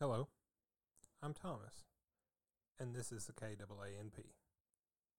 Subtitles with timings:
[0.00, 0.28] Hello,
[1.20, 1.82] I'm Thomas,
[2.78, 4.14] and this is the KAANP,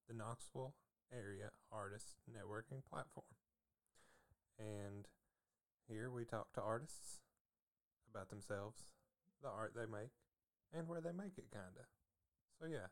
[0.08, 0.74] the Knoxville
[1.12, 3.26] Area Artists Networking Platform.
[4.58, 5.10] And
[5.90, 7.20] here we talk to artists
[8.10, 8.84] about themselves,
[9.44, 10.12] the art they make,
[10.72, 11.90] and where they make it, kinda.
[12.58, 12.88] So, yeah,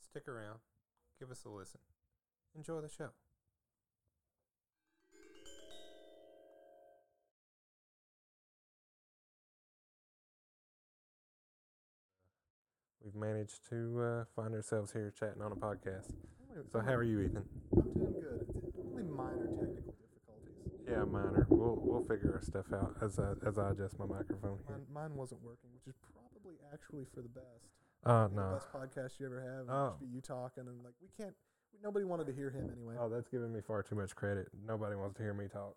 [0.00, 0.58] stick around,
[1.20, 1.82] give us a listen,
[2.52, 3.10] enjoy the show.
[13.04, 16.12] We've managed to uh, find ourselves here chatting on a podcast.
[16.70, 17.42] So, how are you, Ethan?
[17.76, 18.46] I'm doing good.
[18.78, 20.86] Only minor technical difficulties.
[20.88, 21.46] Yeah, minor.
[21.48, 24.76] We'll we'll figure our stuff out as I as I adjust my microphone here.
[24.76, 27.66] Mine, mine wasn't working, which is probably actually for the best.
[28.04, 28.52] Uh The no.
[28.52, 29.66] best podcast you ever have.
[29.68, 29.74] Oh.
[29.74, 29.94] Oh.
[30.00, 31.34] Be you talking and like we can't.
[31.82, 32.94] Nobody wanted to hear him anyway.
[33.00, 34.48] Oh, that's giving me far too much credit.
[34.66, 35.74] Nobody wants to hear me talk,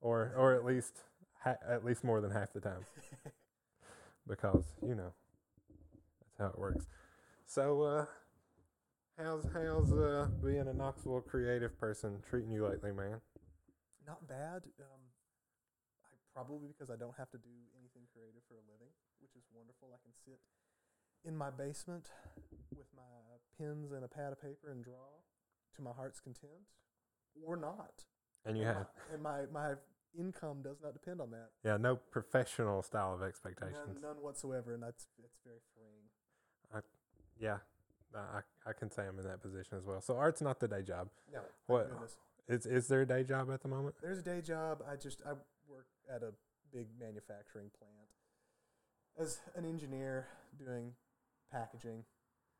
[0.00, 0.92] or or at least
[1.42, 2.84] ha- at least more than half the time,
[4.28, 5.12] because you know
[6.38, 6.86] that's how it works.
[7.46, 8.06] So, uh,
[9.18, 13.20] how's how's uh, being a Knoxville creative person treating you lately, man?
[14.06, 14.62] Not bad.
[14.78, 15.02] Um,
[16.04, 19.44] I probably because I don't have to do anything creative for a living, which is
[19.52, 19.90] wonderful.
[19.92, 20.38] I can sit
[21.24, 22.10] in my basement
[22.70, 23.02] with my
[23.58, 25.22] pens and a pad of paper and draw
[25.76, 26.70] to my heart's content,
[27.44, 28.04] or not.
[28.44, 29.74] And you And have my, and my my
[30.18, 31.50] income does not depend on that.
[31.64, 33.98] yeah no professional style of None, expectations.
[34.00, 36.05] none whatsoever, and that's it's very freeing.
[37.38, 37.58] Yeah,
[38.14, 40.00] I I can say I'm in that position as well.
[40.00, 41.08] So art's not the day job.
[41.32, 41.90] No, What-.
[42.48, 43.96] Is is there a day job at the moment?
[44.00, 44.82] There's a day job.
[44.88, 45.32] I just I
[45.68, 46.32] work at a
[46.72, 48.08] big manufacturing plant
[49.18, 50.92] as an engineer doing
[51.52, 52.04] packaging.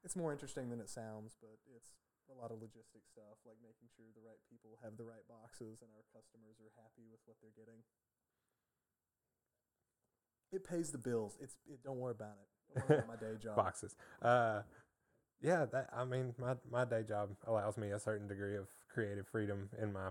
[0.04, 1.94] It's more interesting than it sounds, but it's
[2.30, 5.82] a lot of logistic stuff, like making sure the right people have the right boxes
[5.82, 7.82] and our customers are happy with what they're getting.
[10.56, 11.36] It pays the bills.
[11.40, 12.82] It's it, don't worry about it.
[12.88, 13.56] Worry about my day job.
[13.56, 13.94] boxes.
[14.22, 14.62] Uh,
[15.42, 19.28] yeah, that I mean, my my day job allows me a certain degree of creative
[19.28, 20.08] freedom in my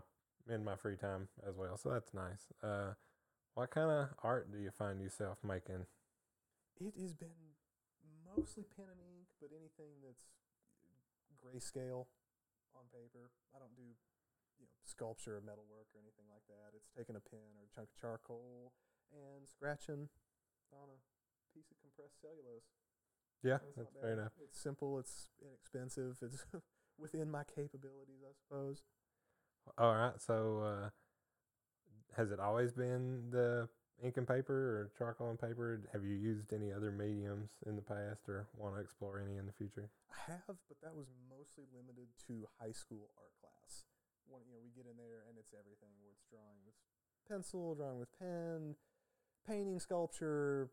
[0.47, 1.77] in my free time as well.
[1.77, 2.45] So that's nice.
[2.61, 2.93] Uh,
[3.55, 5.87] what kind of art do you find yourself making?
[6.77, 7.57] It has been
[8.21, 10.29] mostly pen and ink, but anything that's
[11.41, 12.05] grayscale
[12.77, 13.31] on paper.
[13.55, 13.95] I don't do,
[14.61, 16.75] you know, sculpture or metalwork or anything like that.
[16.77, 18.73] It's taking a pen or a chunk of charcoal
[19.09, 20.09] and scratching
[20.73, 20.99] on a
[21.53, 22.65] piece of compressed cellulose.
[23.43, 24.33] Yeah, that's not fair enough.
[24.41, 24.97] It's simple.
[24.99, 26.17] It's inexpensive.
[26.21, 26.45] It's
[26.97, 28.81] within my capabilities, I suppose.
[29.77, 30.17] All right.
[30.17, 30.89] So, uh,
[32.17, 33.67] has it always been the
[34.03, 35.81] ink and paper or charcoal and paper?
[35.93, 39.45] Have you used any other mediums in the past, or want to explore any in
[39.45, 39.89] the future?
[40.11, 43.83] I have, but that was mostly limited to high school art class.
[44.27, 46.73] One, you know, we get in there and it's everything where it's drawing with
[47.29, 48.75] pencil, drawing with pen,
[49.47, 50.69] painting, sculpture,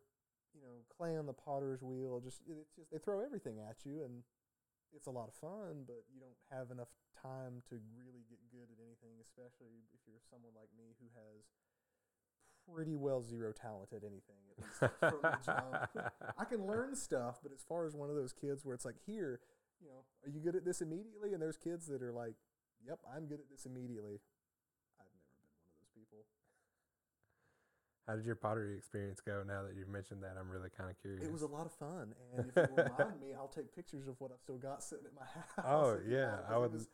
[0.54, 2.20] you know, clay on the potter's wheel.
[2.20, 4.22] Just it's just they throw everything at you, and
[4.94, 5.84] it's a lot of fun.
[5.86, 10.22] But you don't have enough time to really get good at anything, especially if you're
[10.28, 11.46] someone like me who has
[12.66, 14.40] pretty well zero talent at anything.
[14.50, 16.12] At least from the jump.
[16.38, 18.96] I can learn stuff, but as far as one of those kids where it's like,
[19.06, 19.40] here,
[19.80, 21.32] you know, are you good at this immediately?
[21.32, 22.34] And there's kids that are like,
[22.86, 24.22] yep, I'm good at this immediately.
[24.98, 26.26] I've never been one of those people.
[28.06, 29.42] How did your pottery experience go?
[29.46, 31.22] Now that you've mentioned that, I'm really kind of curious.
[31.24, 34.20] It was a lot of fun, and if you remind me, I'll take pictures of
[34.20, 35.24] what I've still got sitting at my
[35.56, 35.64] house.
[35.66, 36.88] Oh, yeah, I would- It was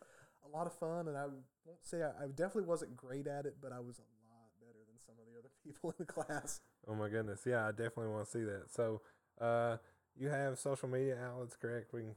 [0.44, 1.24] a lot of fun, and I
[1.64, 4.78] won't say I, I definitely wasn't great at it, but I was a lot better
[4.86, 6.60] than some of the other people in the class.
[6.86, 7.40] Oh my goodness.
[7.46, 8.64] Yeah, I definitely want to see that.
[8.70, 9.00] So,
[9.40, 9.78] uh,
[10.14, 11.92] you have social media outlets, correct?
[11.92, 12.14] We can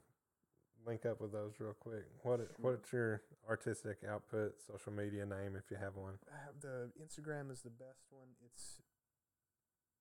[0.85, 2.05] link up with those real quick.
[2.23, 2.49] What Sure.
[2.59, 6.17] what's your artistic output, social media name if you have one?
[6.31, 8.29] I have the Instagram is the best one.
[8.45, 8.81] It's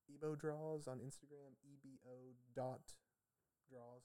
[0.08, 2.94] Ebo Draws on Instagram, E B O dot
[3.68, 4.02] draws.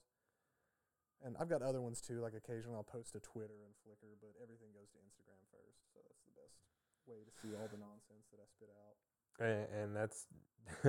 [1.24, 2.20] And I've got other ones too.
[2.20, 5.80] Like occasionally I'll post to Twitter and Flickr, but everything goes to Instagram first.
[5.92, 6.60] So that's the best
[7.06, 8.96] way to see all the nonsense that I spit out.
[9.40, 10.26] And, and that's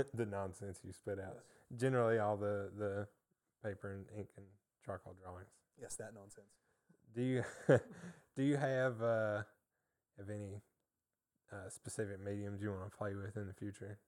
[0.14, 1.40] the nonsense you spit out.
[1.40, 3.08] Yes, Generally, all the the
[3.64, 4.46] paper and ink and
[4.86, 5.50] charcoal drawings.
[5.80, 6.54] Yes that nonsense.
[7.14, 7.44] Do you
[8.36, 9.44] do you have uh,
[10.18, 10.62] have any
[11.52, 14.00] uh, specific mediums you want to play with in the future?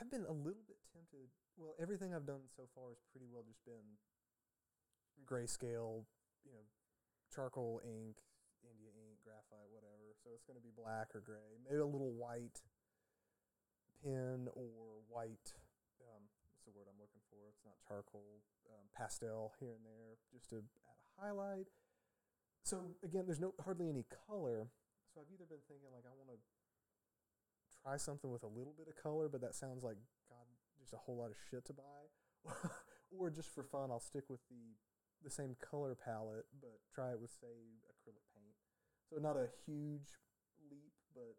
[0.00, 1.28] I've been a little bit tempted.
[1.56, 3.98] Well, everything I've done so far has pretty well just been
[5.26, 6.06] grayscale,
[6.46, 6.62] you know,
[7.34, 8.22] charcoal ink,
[8.62, 10.14] India ink, graphite, whatever.
[10.22, 11.58] So it's going to be black or gray.
[11.66, 12.62] Maybe a little white
[14.02, 15.54] pen or white.
[15.98, 16.22] Um,
[16.68, 17.48] the word I'm looking for?
[17.48, 18.44] It's not charcoal.
[18.68, 21.72] Um, pastel here and there, just to add a highlight.
[22.68, 24.68] So again, there's no hardly any color.
[25.08, 26.38] So I've either been thinking like I want to
[27.80, 29.96] try something with a little bit of color, but that sounds like
[30.28, 30.44] God
[30.76, 32.04] just a whole lot of shit to buy,
[33.16, 34.76] or just for fun, I'll stick with the
[35.24, 38.54] the same color palette, but try it with say acrylic paint.
[39.10, 40.14] So not a huge
[40.70, 41.34] leap, but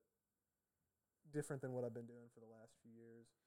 [1.31, 3.38] different than what I've been doing for the last few years.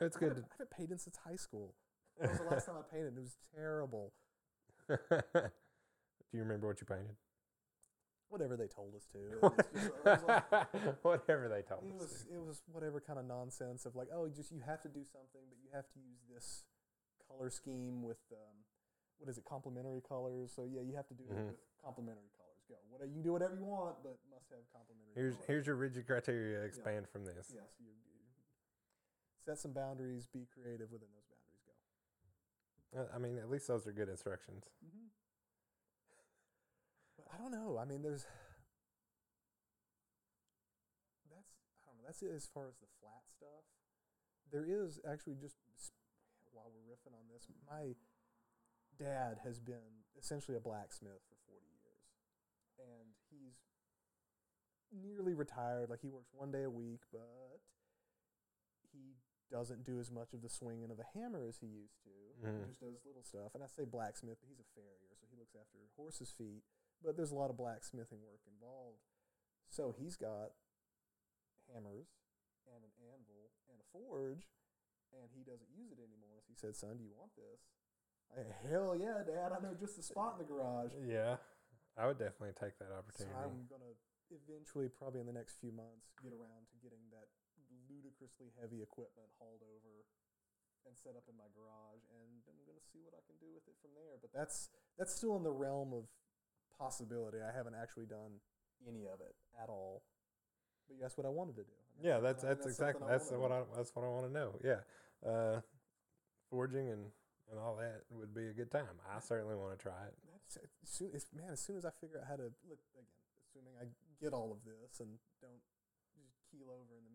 [0.00, 0.28] It's I good.
[0.28, 1.74] haven't, I haven't painted since high school.
[2.20, 3.14] That was the last time I painted.
[3.16, 4.12] It was terrible.
[4.88, 4.96] Do
[6.32, 7.16] you remember what you painted?
[8.28, 9.18] Whatever they told us to.
[10.04, 12.00] Just, like- Whatever they told it us.
[12.02, 15.04] was it was whatever kind of nonsense of like oh just you have to do
[15.04, 16.64] something but you have to use this
[17.28, 18.56] color scheme with um,
[19.18, 21.38] what is it complementary colors so yeah you have to do Mhm.
[21.38, 24.66] it with complementary colors go whatever you can do whatever you want but must have
[24.74, 25.46] complementary Here's colors.
[25.46, 26.62] here's your rigid criteria.
[26.66, 27.52] Expand from this.
[27.54, 27.92] yes you
[29.44, 31.76] set some boundaries be creative within those boundaries go.
[33.00, 34.64] Uh, I mean, at least those are good instructions.
[34.84, 35.08] mm-hmm.
[37.32, 37.78] I don't know.
[37.82, 38.26] I mean there's
[41.34, 41.50] that's
[41.82, 43.66] I don't know that's it as far as the flat stuff.
[44.52, 45.56] There is actually just
[46.52, 47.98] while we're riffing on this my
[48.94, 52.06] dad has been essentially a blacksmith for 40 years.
[52.78, 53.58] And he's
[54.94, 55.90] nearly retired.
[55.90, 57.58] Like he works one day a week but
[58.92, 59.18] he
[59.50, 62.10] doesn't do as much of the swinging of a hammer as he used to
[62.42, 62.58] Mhm.
[62.60, 65.36] he just does little stuff and i say blacksmith but he's a farrier so he
[65.36, 66.64] looks after horses feet
[67.02, 69.04] but there's a lot of blacksmithing work involved
[69.68, 70.52] so he's got
[71.72, 72.08] hammers
[72.66, 74.48] and an anvil and a forge
[75.14, 76.42] and he doesn't use it anymore.
[76.42, 77.70] So he said, "Son, do you want this?"
[78.34, 79.52] I, Hell yeah, Dad!
[79.52, 80.90] I know just the spot in the garage.
[81.06, 81.36] Yeah,
[81.96, 83.36] I would definitely take that So opportunity.
[83.38, 83.94] I'm gonna
[84.30, 87.28] eventually, probably in the next few months, get around to getting that
[87.90, 90.06] ludicrously heavy equipment hauled over
[90.84, 93.64] and set up in my garage, and I'm gonna see what I can do with
[93.64, 94.20] it from there.
[94.20, 94.68] But that's
[95.00, 96.04] that's still in the realm of
[96.76, 97.40] possibility.
[97.40, 98.40] I haven't actually done
[98.84, 100.04] any of it at all.
[100.88, 101.78] But that's what I wanted to do.
[101.96, 103.52] And yeah, something that's that's exactly that's what.
[103.52, 104.50] I that's what I want to know.
[104.60, 104.82] Yeah,
[105.24, 105.64] uh,
[106.50, 107.08] forging and
[107.50, 109.00] and all that would be a good time.
[109.08, 110.14] I certainly want to try it.
[110.28, 113.08] That's as soon as man, as soon as I figure out how to look again,
[113.40, 113.88] assuming I
[114.20, 115.64] get all of this and don't
[116.16, 117.13] just keel over in the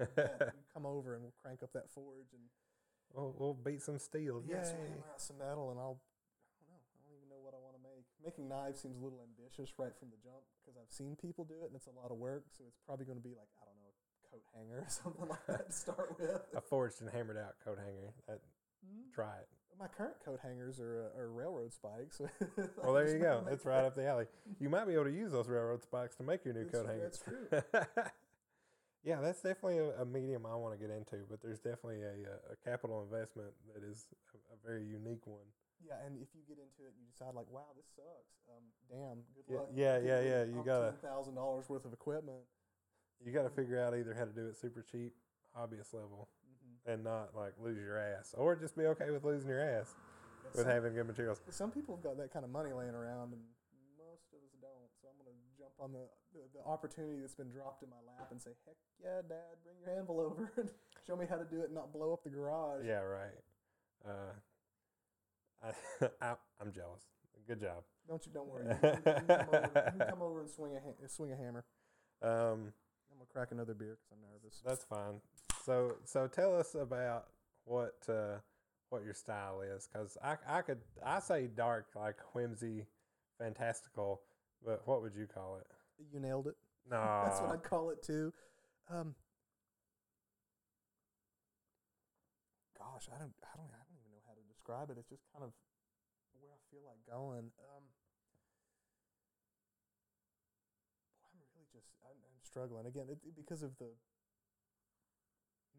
[0.00, 2.42] yeah, come over and we'll crank up that forge and
[3.14, 4.42] we'll, we'll beat some steel.
[4.46, 4.88] yeah, so Yay.
[4.94, 5.98] hammer out some metal and I'll
[6.60, 8.04] I don't know, I don't even know what I want to make.
[8.24, 11.62] Making knives seems a little ambitious right from the jump because I've seen people do
[11.62, 12.44] it and it's a lot of work.
[12.56, 15.28] So it's probably going to be like I don't know, a coat hanger or something
[15.28, 16.42] like that to start with.
[16.54, 18.14] a forged and hammered out coat hanger.
[18.28, 18.40] That,
[18.78, 19.12] Mm.
[19.12, 19.48] try it.
[19.76, 22.20] My current coat hangers are, uh, are railroad spikes.
[22.80, 23.44] Well, there you go.
[23.50, 24.26] It's right up the alley.
[24.60, 26.88] You might be able to use those railroad spikes to make your new That's- coat
[26.88, 27.02] hanger.
[27.02, 27.82] that's true.
[29.08, 32.28] Yeah, that's definitely a, a medium I want to get into, but there's definitely a,
[32.52, 34.04] a, capital investment that is
[34.36, 35.48] a, a very unique one.
[35.80, 38.36] Yeah, and if you get into it and you decide like, wow, this sucks.
[38.52, 39.72] Um, damn, good Yeah, luck.
[39.72, 42.44] yeah, yeah, yeah, you gotta- thousand dollars worth of equipment.
[43.24, 45.16] You got to figure out either how to do it super cheap,
[45.56, 46.90] hobbyist level, Mm-hmm.
[46.92, 49.94] and not like lose your ass, or just be okay with losing your ass
[50.52, 51.40] with some, having good materials.
[51.50, 53.40] some people have got that kind of money laying around, and
[53.96, 54.90] most of us don't.
[55.00, 58.28] So I'm gonna jump on the, the the opportunity that's been dropped in my lap
[58.30, 60.70] and say, heck yeah, Dad, bring your anvil over and
[61.06, 62.84] show me how to do it and not blow up the garage.
[62.86, 63.38] Yeah, right.
[64.06, 64.32] Uh,
[65.62, 67.02] I, I, I'm jealous.
[67.46, 67.82] Good job.
[68.06, 68.32] Don't you?
[68.32, 68.66] Don't worry.
[68.68, 71.32] You can, you can come, over, you can come over and swing a ha- swing
[71.32, 71.64] a hammer.
[72.22, 72.72] Um,
[73.10, 74.62] I'm gonna crack another beer because I'm nervous.
[74.64, 75.20] That's fine.
[75.64, 77.28] So so tell us about
[77.64, 78.38] what uh,
[78.90, 82.86] what your style is, because I I could I say dark like whimsy,
[83.38, 84.20] fantastical,
[84.64, 85.66] but what would you call it?
[85.98, 86.56] You nailed it.
[86.88, 88.32] No, That's what I'd call it too.
[88.88, 89.14] Um,
[92.78, 94.96] gosh, I don't, I don't, I don't even know how to describe it.
[94.98, 95.52] It's just kind of
[96.40, 97.50] where I feel like going.
[97.60, 97.84] Um,
[101.20, 103.90] boy, I'm really just, I'm, I'm struggling again it, it- because of the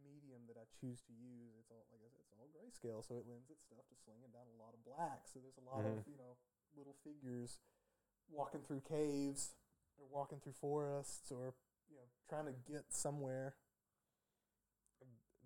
[0.04, 1.56] medium that I choose to use.
[1.60, 4.46] It's all, like I said, it's all grayscale, so it lends itself to slinging down
[4.54, 5.26] a lot of black.
[5.32, 6.08] So there's a lot of, Mhm.
[6.08, 6.38] you know,
[6.78, 7.58] little figures
[8.30, 9.56] walking through caves
[10.00, 11.54] or walking through forests or
[11.90, 13.56] you know trying to get somewhere.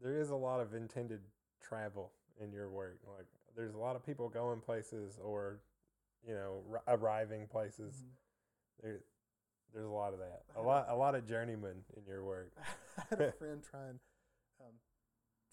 [0.02, 1.22] there is a lot of intended
[1.62, 3.00] travel in your work.
[3.18, 5.60] Like there's a lot of people going places or
[6.28, 8.04] you know r- arriving places.
[8.82, 9.00] There,
[9.74, 10.44] there's a lot of that.
[10.56, 12.52] A lot a lot of journeymen in your work.
[12.98, 14.00] I had a friend try and
[14.62, 14.74] um,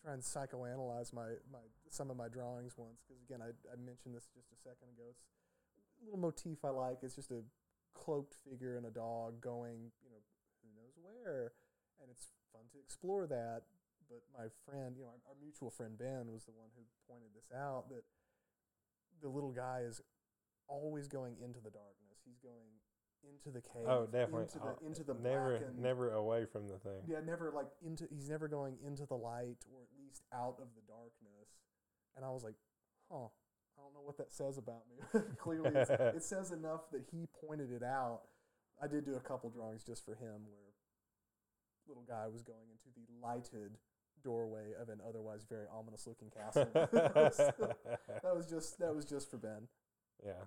[0.02, 4.14] try and psychoanalyze my, my some of my drawings once because again I, I mentioned
[4.14, 5.08] this just a second ago.
[5.10, 5.22] It's
[6.02, 6.98] a little motif I like.
[7.02, 7.42] It's just a
[7.94, 10.22] cloaked figure and a dog going you know
[10.62, 11.52] who knows where,
[12.00, 13.62] and it's fun to explore that.
[14.08, 17.30] But my friend, you know, our, our mutual friend Ben was the one who pointed
[17.34, 18.02] this out that
[19.22, 20.00] the little guy is
[20.66, 22.18] always going into the darkness.
[22.24, 22.74] He's going
[23.22, 23.86] into the cave.
[23.86, 24.48] Oh, definitely.
[24.50, 27.02] into the into the never, blackened- never away from the thing.
[27.06, 28.08] Yeah, never like into.
[28.10, 31.54] He's never going into the light or at least out of the darkness.
[32.16, 32.56] And I was like,
[33.10, 33.28] huh.
[33.80, 35.20] I don't know what that says about me.
[35.38, 38.22] Clearly, it's, it says enough that he pointed it out.
[38.82, 40.70] I did do a couple drawings just for him where
[41.88, 43.78] little guy was going into the lighted
[44.22, 46.68] doorway of an otherwise very ominous looking castle.
[46.74, 49.68] that was just that was just for Ben.
[50.24, 50.44] Yeah,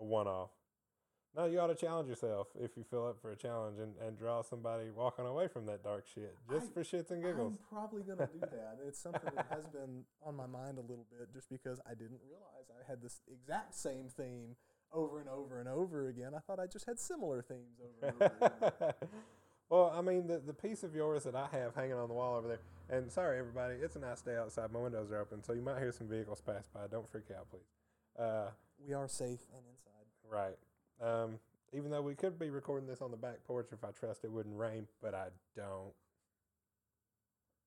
[0.00, 0.50] a one off.
[1.34, 4.18] No, you ought to challenge yourself if you feel up for a challenge and, and
[4.18, 7.54] draw somebody walking away from that dark shit just I- for shits and giggles.
[7.54, 8.78] I'm probably gonna do that.
[8.86, 12.20] It's something that has been on my mind a little bit, just because I didn't
[12.28, 14.56] realize I had this exact same theme
[14.92, 16.32] over and over and over again.
[16.36, 19.08] I thought I just had similar themes over and over again.
[19.70, 22.36] well, I mean, the, the piece of yours that I have hanging on the wall
[22.36, 22.60] over there,
[22.90, 24.70] and sorry, everybody, it's a nice day outside.
[24.70, 26.80] My windows are open, so you might hear some vehicles pass by.
[26.90, 27.64] Don't freak out, please.
[28.22, 28.50] Uh,
[28.86, 30.04] We are safe and inside.
[30.30, 30.58] right.
[31.00, 31.38] Um,
[31.72, 34.30] even though we could be recording this on the back porch if I trust it
[34.32, 35.92] wouldn't rain, but I don't.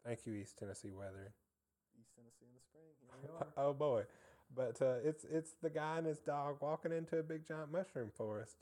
[0.06, 1.34] Thank you, East Tennessee weather.
[2.00, 2.86] East Tennessee in the spring.
[3.02, 3.70] Here we are.
[3.70, 4.04] oh boy.
[4.56, 8.12] But uh, it's it's the guy and his dog walking into a big giant mushroom
[8.16, 8.58] forest.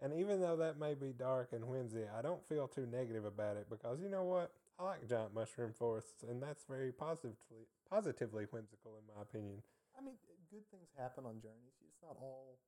[0.00, 3.56] And even though that may be dark and whimsy, I don't feel too negative about
[3.56, 4.52] it because you know what?
[4.78, 9.62] I like giant mushroom forests, and that's very positively positively whimsical in my opinion.
[9.96, 10.16] I mean,
[10.50, 11.76] good things happen on journeys.
[11.80, 12.58] It's not all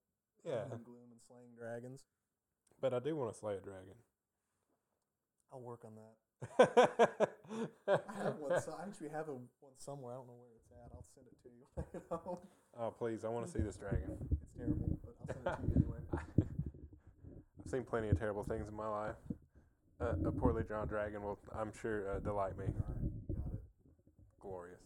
[0.45, 2.03] Yeah, doom and gloom and slaying dragons.
[2.81, 3.95] but I do want to slay a dragon.
[5.53, 6.15] I'll work on that.
[7.89, 8.61] I have one.
[8.63, 10.13] So I actually have a one somewhere.
[10.15, 10.91] I don't know where it's at.
[10.95, 11.65] I'll send it to you.
[11.75, 12.39] when I get home.
[12.79, 14.17] oh please, I want to see this dragon.
[14.41, 16.23] it's terrible, but I'll send it to you anyway.
[17.65, 19.17] I've seen plenty of terrible things in my life.
[20.01, 22.67] Uh, a poorly drawn dragon will, I'm sure, uh, delight me.
[22.67, 23.63] Right, got it.
[24.41, 24.79] glorious.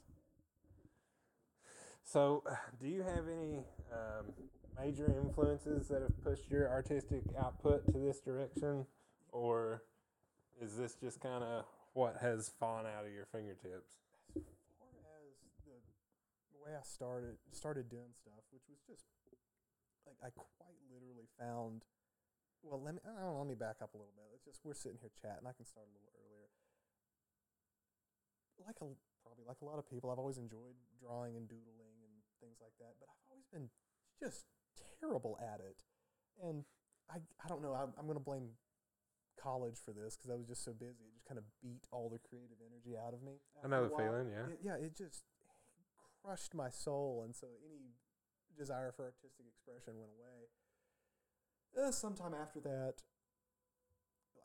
[2.04, 2.42] So,
[2.80, 3.58] do you have any
[3.92, 4.32] um,
[4.78, 8.86] major influences that have pushed your artistic output to this direction,
[9.30, 9.82] or
[10.60, 14.00] is this just kind of what has fallen out of your fingertips?
[14.36, 14.42] As
[14.78, 14.88] far
[15.28, 15.36] as
[15.66, 19.04] the, way I started started doing stuff, which was just
[20.06, 21.82] like I quite literally found.
[22.62, 24.30] Well, let me I don't know, let me back up a little bit.
[24.34, 25.44] It's just we're sitting here chatting.
[25.44, 26.48] I can start a little earlier.
[28.62, 28.94] Like a
[29.26, 32.78] probably like a lot of people, I've always enjoyed drawing and doodling and things like
[32.78, 32.94] that.
[33.02, 33.66] But I've always been
[34.22, 34.46] just
[35.00, 35.82] terrible at it,
[36.42, 36.64] and
[37.10, 37.74] I I don't know.
[37.74, 38.56] I'm, I'm going to blame
[39.40, 41.04] college for this because I was just so busy.
[41.08, 43.40] It just kind of beat all the creative energy out of me.
[43.64, 44.52] I know the feeling, yeah.
[44.52, 45.24] It, yeah, it just
[46.22, 47.98] crushed my soul, and so any
[48.56, 50.50] desire for artistic expression went away.
[51.72, 53.00] Uh, sometime after that,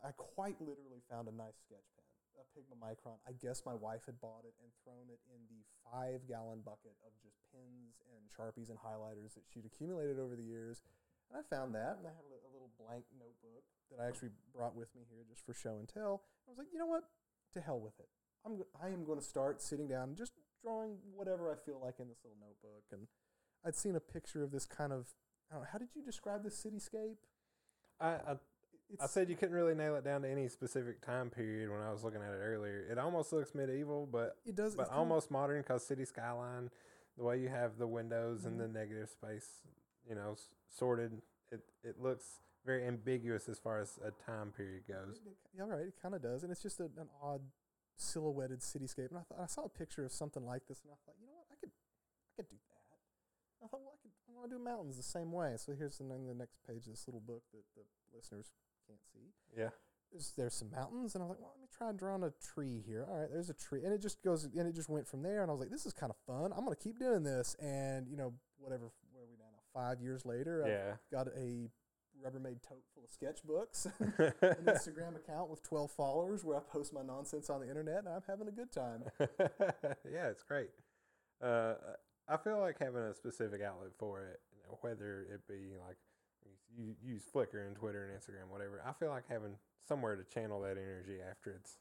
[0.02, 1.92] I quite literally found a nice sketch
[2.38, 3.18] a Pigma Micron.
[3.26, 6.94] I guess my wife had bought it and thrown it in the five gallon bucket
[7.02, 10.82] of just pens and sharpies and highlighters that she'd accumulated over the years.
[11.28, 14.74] And I found that, and I had a, little blank notebook that I actually brought
[14.74, 16.24] with me here just for show and tell.
[16.46, 17.04] I was like, you know what?
[17.54, 18.08] To hell with it.
[18.46, 22.00] I'm I am going to start sitting down and just drawing whatever I feel like
[22.00, 22.84] in this little notebook.
[22.92, 23.06] And
[23.64, 25.14] I'd seen a picture of this kind of
[25.50, 27.16] I don't know, how did you describe this cityscape?
[28.00, 28.34] I, I
[29.00, 31.92] I said you couldn't really nail it down to any specific time period when I
[31.92, 32.86] was looking at it earlier.
[32.90, 36.70] It almost looks medieval, but it does, but almost modern because city skyline,
[37.16, 38.72] the way you have the windows and the Mhm.
[38.72, 39.62] negative space,
[40.08, 41.20] you know, s- sorted.
[41.50, 45.20] It it looks very ambiguous as far as a time period goes.
[45.54, 45.86] Yeah, right.
[45.88, 47.42] It kind of does, and it's just a, an odd
[47.96, 49.08] silhouetted cityscape.
[49.10, 51.26] And I thought I saw a picture of something like this, and I thought, you
[51.26, 53.64] know what, I could, I could do that.
[53.64, 54.12] I thought, well, I could.
[54.28, 55.54] I want to do mountains the same way.
[55.56, 57.82] So here's the, the next page of this little book that the
[58.14, 58.52] listeners
[58.88, 59.32] can't see.
[59.56, 59.68] Yeah.
[60.10, 62.82] There's, there's some mountains, and I was like, well, let me try drawing a tree
[62.86, 63.04] here.
[63.10, 65.42] All right, there's a tree, and it just goes, and it just went from there.
[65.42, 66.50] And I was like, this is kind of fun.
[66.56, 68.84] I'm gonna keep doing this, and you know, whatever.
[69.12, 69.44] Where are we now?
[69.74, 70.94] Five years later, I've Yeah.
[71.12, 71.70] got a
[72.24, 73.84] Rubbermaid tote full of sketchbooks.
[74.42, 78.08] an Instagram account with 12 followers where I post my nonsense on the internet, and
[78.08, 79.04] I'm having a good time.
[79.20, 80.70] yeah, it's great.
[81.42, 81.74] Uh,
[82.26, 84.40] I feel like having a specific outlet for it,
[84.80, 85.96] whether it be like
[86.76, 88.82] you use Flickr and Twitter and Instagram, whatever.
[88.86, 91.78] I feel like having somewhere to channel that energy after it's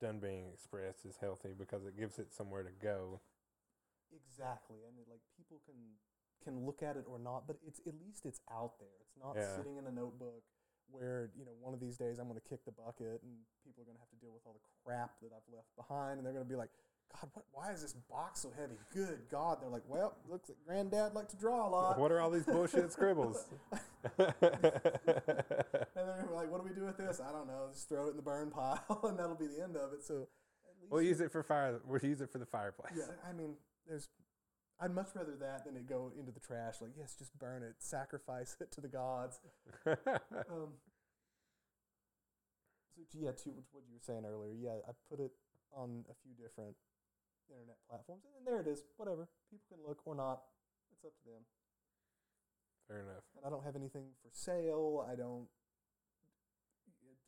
[0.00, 3.20] done being expressed is healthy because it gives it somewhere to go.
[4.14, 5.76] Exactly, and it, like people can
[6.42, 8.94] can look at it or not, but it's at least it's out there.
[9.02, 9.56] It's not Yeah.
[9.56, 10.44] sitting in a notebook
[10.88, 13.82] where you know one of these days I'm going to kick the bucket and people
[13.82, 16.24] are going to have to deal with all the crap that I've left behind, and
[16.24, 16.70] they're going to be like,
[17.12, 20.58] "God, what, why is this box so heavy?" Good God, they're like, "Well, looks like
[20.66, 23.46] Granddad liked to draw a lot." What are all these bullshit scribbles?
[24.18, 27.68] And they're like, "What do we do with this?" I don't know.
[27.72, 30.04] Just throw it in the burn pile, and that'll be the end of it.
[30.04, 31.80] So, at least we'll use it for fire.
[31.84, 32.92] We'll use it for the fireplace.
[32.96, 33.54] Yeah, I mean,
[33.86, 34.08] there's.
[34.80, 36.76] I'd much rather that than it go into the trash.
[36.80, 39.40] Like, yes, just burn it, sacrifice it to the gods.
[39.84, 40.74] Um,
[43.06, 45.32] so yeah, to what you were saying earlier, yeah, I put it
[45.72, 46.76] on a few different
[47.50, 48.84] internet platforms, and there it is.
[48.96, 50.42] Whatever, people can look or not.
[50.92, 51.44] It's up to them.
[52.88, 53.24] Fair enough.
[53.36, 55.04] And I don't have anything for sale.
[55.04, 55.46] I don't.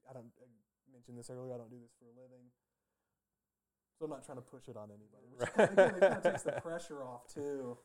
[0.08, 0.46] I don't I
[0.92, 1.54] mentioned this earlier.
[1.54, 2.50] I don't do this for a living,
[3.98, 5.30] so I'm not trying to push it on anybody.
[5.36, 5.70] Which Right.
[5.70, 7.78] again, it kind of takes the pressure off too.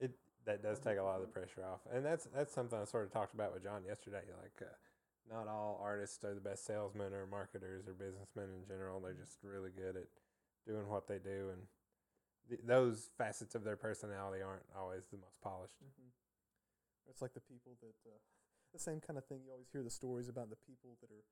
[0.00, 0.12] It
[0.44, 3.06] that does take a lot of the pressure off, and that's that's something I sort
[3.06, 4.22] of talked about with John yesterday.
[4.42, 4.74] Like, uh,
[5.32, 9.00] not all artists are the best salesmen or marketers or businessmen in general.
[9.00, 10.06] They're just really good at
[10.66, 11.62] doing what they do, and
[12.48, 15.76] th- those facets of their personality aren't always the most polished.
[15.82, 16.08] Mm-hmm.
[17.10, 18.18] It's like the people that uh,
[18.72, 19.40] the same kind of thing.
[19.44, 21.24] You always hear the stories about the people that are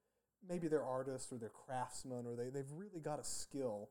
[0.48, 3.90] maybe they're artists or they're craftsmen or they they've really got a skill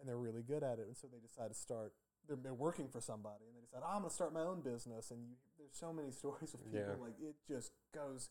[0.00, 1.92] and they're really good at it, and so they decide to start.
[2.28, 4.60] They're, they're working for somebody, and they decide, oh, "I'm going to start my own
[4.60, 7.02] business." And you, there's so many stories of people Yeah.
[7.02, 8.28] like it just goes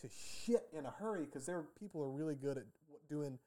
[0.00, 2.64] to shit in a hurry because there people are really good at
[3.08, 3.38] doing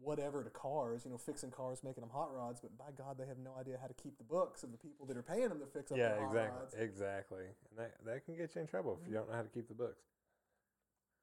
[0.00, 2.60] whatever to cars, you know, fixing cars, making them hot rods.
[2.60, 5.06] But by God, they have no idea how to keep the books of the people
[5.06, 6.74] that are paying them to fix up yeah, hot exactly, rods.
[6.74, 9.48] exactly, and that that can get you in trouble if you don't know how to
[9.48, 10.02] keep the books.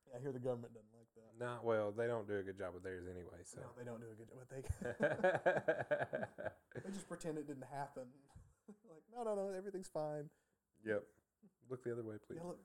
[0.10, 1.38] Yeah, I hear the government doesn't like that.
[1.44, 1.92] Not well.
[1.92, 3.44] They don't do a good job with theirs anyway.
[3.44, 3.60] So.
[3.62, 4.40] No, they don't do a good job.
[4.40, 4.64] But they
[6.82, 8.04] they just pretend it didn't happen.
[8.90, 10.30] like, no, no, no, everything's fine.
[10.86, 11.04] yep.
[11.70, 12.40] Look the other way, please.
[12.40, 12.60] Yeah, look,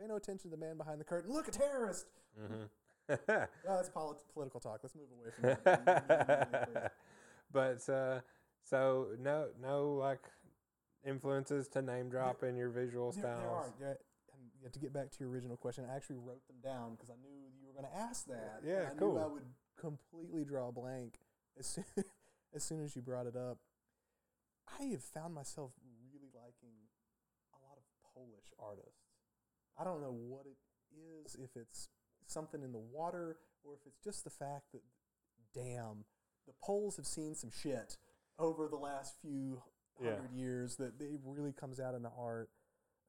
[0.00, 1.30] pay no attention to the man behind the curtain.
[1.32, 2.06] Look, a terrorist.
[2.40, 2.64] Mm-hmm.
[3.28, 3.46] Oh,
[3.76, 4.80] that's polit- political talk.
[4.82, 6.92] Let's move away from that.
[7.52, 8.20] but uh,
[8.64, 10.22] so no, no like
[11.06, 13.72] influences to name drop in your visual There, styles.
[13.78, 13.96] there are.
[14.62, 17.14] Yeah, to get back to your original question, I actually wrote them down because I
[17.22, 18.60] knew you were going to ask that.
[18.64, 19.14] Yeah, I cool.
[19.14, 19.44] Knew I would
[19.78, 21.18] completely draw a blank
[21.58, 21.84] as soon,
[22.54, 23.58] as soon as you brought it up.
[24.80, 25.70] I have found myself
[26.12, 26.74] really liking
[27.54, 27.84] a lot of
[28.14, 29.06] Polish artists.
[29.78, 30.56] I don't know what it
[31.24, 31.88] is, if it's
[32.26, 34.82] something in the water or if it's just the fact that,
[35.54, 36.04] damn,
[36.46, 37.96] the Poles have seen some shit
[38.38, 39.62] over the last few
[40.00, 40.16] Yeah.
[40.16, 42.50] hundred years that it really comes out in the art.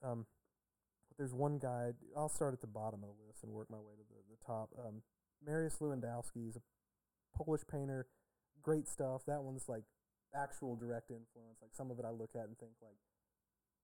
[0.01, 0.25] Um,
[1.09, 1.93] but there's one guy.
[2.15, 4.45] I'll start at the bottom of the list and work my way to the, the
[4.45, 4.69] top.
[4.79, 5.01] Um,
[5.47, 6.61] Mariusz Lewandowski is a
[7.35, 8.07] Polish painter.
[8.63, 9.25] Great stuff.
[9.25, 9.83] That one's like
[10.33, 11.59] actual direct influence.
[11.61, 12.97] Like some of it I look at and think like,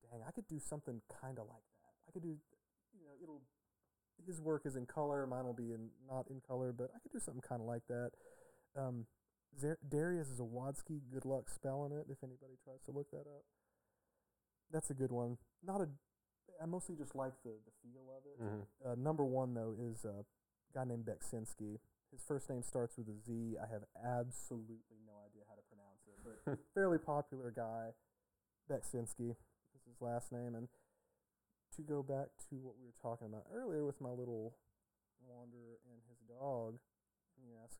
[0.09, 1.93] dang, I could do something kind of like that.
[2.07, 2.37] I could do,
[2.93, 3.41] you know, it'll.
[4.25, 5.25] His work is in color.
[5.27, 7.83] Mine will be in not in color, but I could do something kind of like
[7.87, 8.11] that.
[8.77, 9.05] Um,
[9.59, 11.01] Zer- Darius Zawadzki.
[11.11, 13.43] Good luck spelling it if anybody tries to look that up.
[14.71, 15.37] That's a good one.
[15.63, 15.87] Not a.
[16.61, 18.41] I mostly just like the the feel of it.
[18.41, 18.91] Mhm.
[18.91, 20.23] Uh, number one though is a
[20.73, 21.79] guy named Beksinski.
[22.11, 23.57] His first name starts with a Z.
[23.61, 27.89] I have absolutely no idea how to pronounce it, but fairly popular guy.
[28.69, 29.31] Beksinski
[29.75, 30.67] is his last name, and
[31.75, 34.55] to go back to what we were talking about earlier with my little
[35.21, 36.77] wanderer and his dog,
[37.37, 37.79] and you ask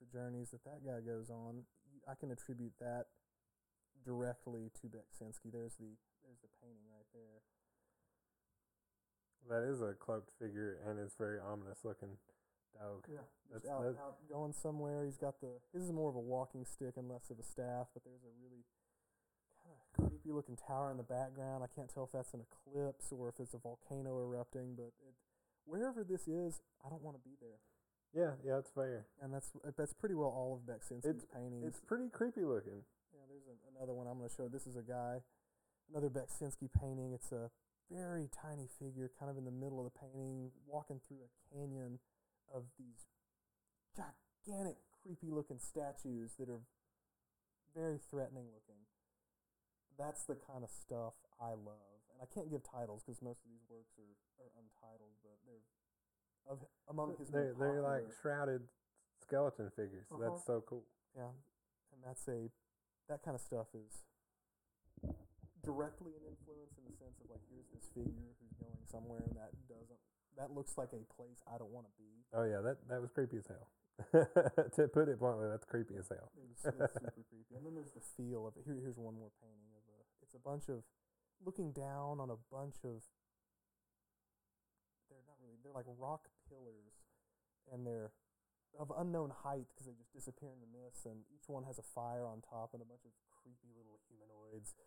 [0.00, 1.64] the journeys that that guy goes on,
[2.08, 3.06] I can attribute that
[4.04, 5.52] directly to Beksinski.
[5.52, 7.42] There's the there's the painting right there.
[9.48, 12.16] That is a cloaked figure, and it's very ominous looking
[12.76, 13.04] dog.
[13.08, 15.04] Yeah, That's- out, out going somewhere.
[15.04, 15.60] He's got the.
[15.72, 18.32] His is more of a walking stick and less of a staff, but there's a
[18.42, 18.64] really
[19.94, 21.64] creepy looking tower in the background.
[21.64, 25.14] I can't tell if that's an eclipse or if it's a volcano erupting, but it,
[25.64, 27.60] wherever this is, I don't want to be there.
[28.12, 29.06] Yeah, yeah, it's fair.
[29.22, 31.64] And that's that's pretty well all of Beksinski's paintings.
[31.64, 32.82] It's pretty creepy looking.
[33.14, 34.48] Yeah, there's a, another one I'm going to show.
[34.48, 35.22] This is a guy,
[35.90, 37.12] another Beksinski painting.
[37.14, 37.50] It's a
[37.90, 41.98] very tiny figure, kind of in the middle of the painting, walking through a canyon
[42.52, 43.06] of these
[43.94, 46.62] gigantic, creepy looking statues that are
[47.74, 48.82] very threatening looking.
[50.00, 52.00] That's the kind of stuff I love.
[52.08, 55.60] And I can't give titles because most of these works are, are untitled, but they're
[56.48, 58.64] of among his They're, they're like shrouded
[59.20, 60.08] skeleton figures.
[60.08, 60.24] Uh-huh.
[60.24, 60.88] That's so cool.
[61.12, 61.36] Yeah,
[61.92, 62.48] and that's a
[63.12, 64.08] that kind of stuff is
[65.60, 69.36] directly an influence in the sense of like here's this figure who's going somewhere and
[69.36, 70.00] that doesn't
[70.40, 72.24] that looks like a place I don't want to be.
[72.32, 73.68] Oh yeah, that that was creepy as hell.
[74.16, 76.32] to put it bluntly, that's creepy as hell.
[76.32, 77.44] It was, it's super creepy.
[77.52, 78.64] And then there's the feel of it.
[78.64, 79.69] Here, here's one more painting.
[80.30, 80.86] It's a bunch of
[81.44, 83.02] looking down on a bunch of.
[85.10, 85.58] They're not really.
[85.58, 87.02] They're like rock pillars,
[87.74, 88.14] and they're
[88.78, 91.02] of unknown height because they just disappear in the mist.
[91.02, 93.10] And each one has a fire on top and a bunch of
[93.42, 94.78] creepy little humanoids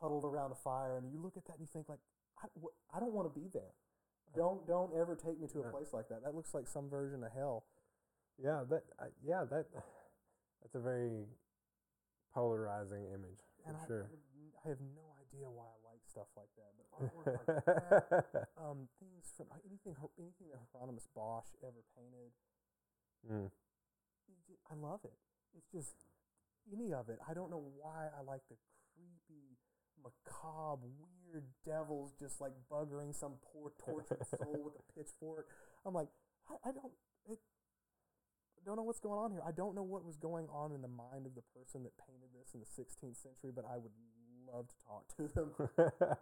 [0.00, 0.96] huddled around a fire.
[0.96, 2.00] And you look at that and you think like,
[2.40, 3.76] I, wh- I don't want to be there.
[4.34, 6.24] Don't don't ever take me to a place like that.
[6.24, 7.64] That looks like some version of hell.
[8.42, 9.66] Yeah, that uh, yeah that
[10.62, 11.24] that's a very
[12.34, 14.10] polarizing image for and sure.
[14.66, 16.74] I, have, n- I have no idea why I like stuff like that.
[16.74, 22.34] But artwork like that, um, things from anything anything that Hieronymus Bosch ever painted,
[23.22, 23.50] mm.
[24.66, 25.14] I love it.
[25.54, 25.94] It's just
[26.66, 27.18] any of it.
[27.22, 28.58] I don't know why I like the
[28.94, 29.54] creepy,
[30.02, 35.46] macabre, weird devils just like buggering some poor tortured soul with a pitchfork.
[35.86, 36.08] I'm like,
[36.50, 36.92] I, I don't.
[37.30, 37.38] It,
[38.66, 39.40] don't know what's going on here.
[39.46, 42.34] I don't know what was going on in the mind of the person that painted
[42.34, 43.94] this in the 16th century, but I would
[44.52, 45.50] love to talk to them.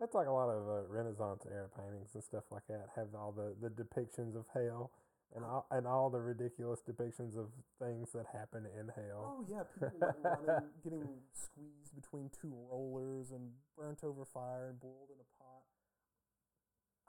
[0.00, 2.88] That's like a lot of uh, Renaissance era paintings and stuff like that.
[2.96, 4.90] Have all the, the depictions of hell
[5.34, 7.48] and all, and all the ridiculous depictions of
[7.80, 9.40] things that happen in hell.
[9.40, 14.78] Oh yeah, people like running, getting squeezed between two rollers and burnt over fire and
[14.78, 15.64] boiled in a pot.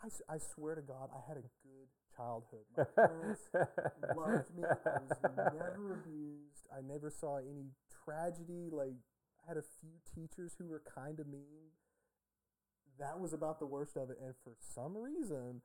[0.03, 2.65] I, I swear to God, I had a good childhood.
[2.77, 3.41] My parents
[4.15, 4.63] loved me.
[4.63, 5.17] I was
[5.53, 6.67] never abused.
[6.71, 7.71] I never saw any
[8.05, 8.69] tragedy.
[8.71, 8.93] Like
[9.47, 11.71] had a few teachers who were kind of mean.
[12.99, 14.17] That was about the worst of it.
[14.23, 15.61] And for some reason,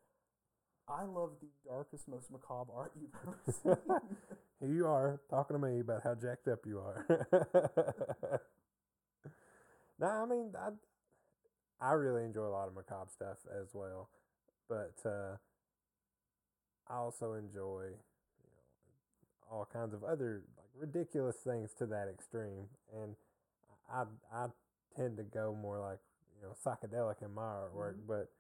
[0.88, 4.00] I love the darkest, most macabre art you've ever seen.
[4.60, 7.06] Here you are talking to me about how jacked up you are.
[9.98, 10.68] no, I mean, I,
[11.84, 14.10] I really enjoy a lot of macabre stuff as well,
[14.68, 15.36] but uh,
[16.88, 22.66] I also enjoy, you know, all kinds of other like ridiculous things to that extreme,
[22.94, 23.16] and
[23.92, 24.46] I I
[24.96, 25.98] tend to go more like
[26.36, 28.06] you know psychedelic in my artwork, Mhm.
[28.06, 28.32] but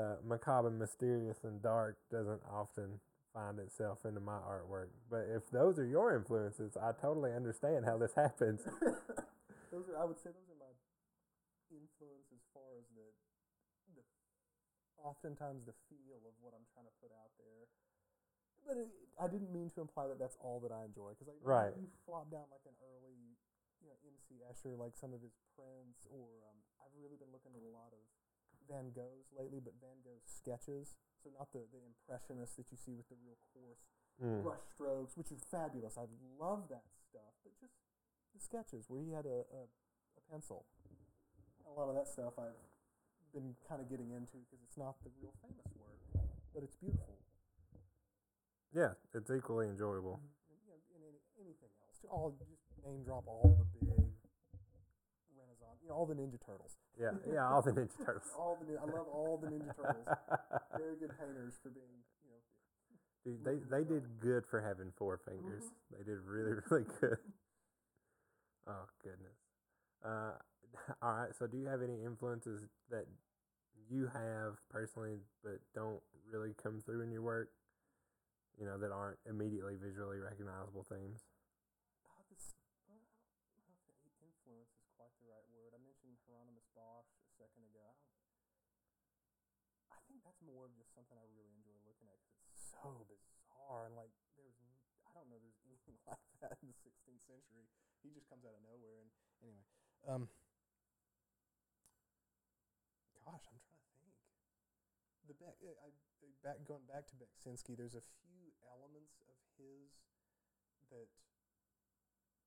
[0.00, 3.00] uh, macabre and mysterious and dark doesn't often
[3.32, 4.88] find itself into my artwork.
[5.10, 8.62] But if those are your influences, I totally understand how this happens.
[9.70, 10.70] those are, I would say, those are my
[11.70, 13.06] influence as far as the,
[13.94, 14.02] the,
[15.02, 17.66] oftentimes the feel of what I'm trying to put out there.
[18.66, 18.88] But it,
[19.20, 21.74] I didn't mean to imply that that's all that I enjoy because like Right.
[21.76, 23.33] you flop down like an early,
[23.84, 27.52] you know, MC Escher, like some of his prints, or um, I've really been looking
[27.52, 28.00] at a lot of
[28.64, 30.96] Van Gogh's lately, but Van Gogh's sketches.
[31.20, 33.84] So not the the impressionists that you see with the real coarse
[34.22, 34.46] Mm.
[34.46, 35.98] brush strokes, which are fabulous.
[35.98, 36.06] I
[36.38, 37.74] love that stuff, but just
[38.30, 40.66] the sketches where he had a, a, a pencil.
[41.66, 42.54] A lot of that stuff I've
[43.34, 45.98] been kind of getting into because it's not the real famous work,
[46.54, 47.18] but it's beautiful.
[48.70, 50.22] Yeah, it's equally enjoyable.
[50.22, 51.18] And, you know, and any,
[51.50, 51.98] anything else.
[52.02, 52.54] To all just
[52.86, 53.66] name drop all the
[55.84, 56.80] you know, all the Ninja Turtles.
[56.98, 58.32] Yeah, yeah, all the Ninja Turtles.
[58.32, 60.08] All the, I love all the Ninja Turtles.
[60.80, 62.40] Very good painters for being, you know,
[63.24, 65.64] Dude, they they did good for having four fingers.
[65.92, 67.18] They did really really good.
[68.66, 69.36] Oh goodness.
[70.04, 70.36] Uh,
[71.02, 71.32] all right.
[71.36, 73.06] So, do you have any influences that
[73.88, 77.48] you have personally, but don't really come through in your work?
[78.60, 81.26] You know, that aren't immediately visually recognizable themes.
[82.06, 82.54] Oh, this,
[82.86, 83.02] well,
[83.50, 85.74] I don't know if the influence is quite the right word.
[85.74, 87.82] I mentioned Hieronymus Bosch a second ago.
[87.82, 88.14] I, don't,
[89.90, 93.10] I think that's more of just something I really enjoy looking at because it's so
[93.74, 94.54] bizarre and like there's
[95.02, 97.66] I don't know there's anything like that in the 16th century.
[98.06, 99.10] He just comes out of nowhere and
[99.42, 99.66] anyway.
[100.06, 100.30] Um.
[103.24, 104.12] Gosh, I'm trying to think.
[105.24, 107.72] The Beck, uh, I, I back going back to Beksinski.
[107.72, 109.88] There's a few elements of his
[110.92, 111.08] that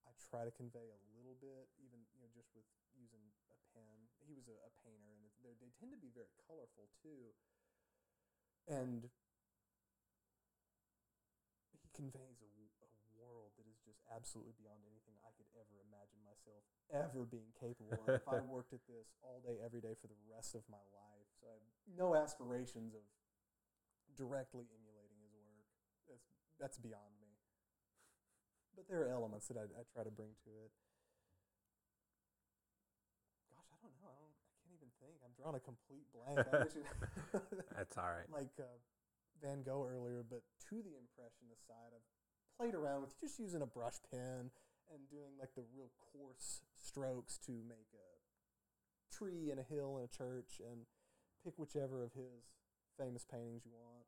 [0.06, 4.06] I try to convey a little bit, even you know, just with using a pen.
[4.22, 7.34] He was a, a painter, and they tend to be very colorful too.
[8.70, 9.10] And
[11.98, 12.54] conveys a
[13.18, 16.62] world that is just absolutely beyond anything I could ever imagine myself
[16.94, 18.22] ever being capable of.
[18.22, 21.28] if I worked at this all day, every day for the rest of my life,
[21.42, 21.66] so I have
[21.98, 23.02] no aspirations of
[24.14, 25.66] directly emulating his work.
[26.06, 26.30] That's
[26.62, 27.28] that's beyond me
[28.78, 30.70] but there are elements that I, I try to bring to it.
[33.50, 34.14] Gosh, I don't know.
[34.14, 34.38] I don't.
[34.38, 35.18] I can't even think.
[35.26, 36.46] I'm drawing a complete blank.
[37.74, 38.30] That's all right.
[38.40, 38.70] like uh,
[39.42, 42.08] Van Gogh earlier, but to the impressionist side, I've
[42.58, 44.52] played around with just using a brush pen
[44.94, 48.18] and doing like the real coarse strokes to make a
[49.14, 50.86] tree and a hill and a church, and
[51.44, 52.54] pick whichever of his
[52.98, 54.06] famous paintings you want.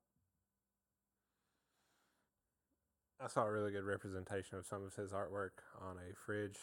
[3.21, 6.57] I saw a really good representation of some of his artwork on a fridge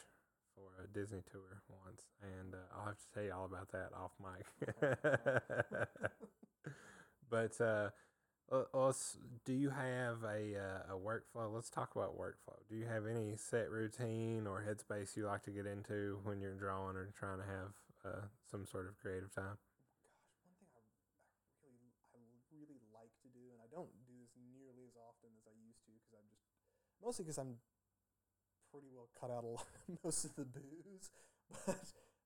[0.54, 3.90] for a Disney tour once, and uh, I'll have to tell you all about that
[3.94, 4.46] off mic.
[7.30, 7.90] but uh,
[8.50, 9.16] le- let's.
[9.44, 11.52] Do you have a uh, a workflow?
[11.52, 12.58] Let's talk about workflow.
[12.68, 16.54] Do you have any set routine or headspace you like to get into when you're
[16.58, 17.72] drawing or trying to have
[18.04, 19.58] uh, some sort of creative time?
[20.02, 22.18] Gosh, one thing I, I really I
[22.54, 25.82] really like to do, and I don't do this nearly as often as I used
[25.86, 26.46] to because I'm just
[27.02, 27.58] mostly because I'm
[28.70, 29.66] pretty well cut out lot,
[30.04, 31.10] most of the booze,
[31.66, 31.78] but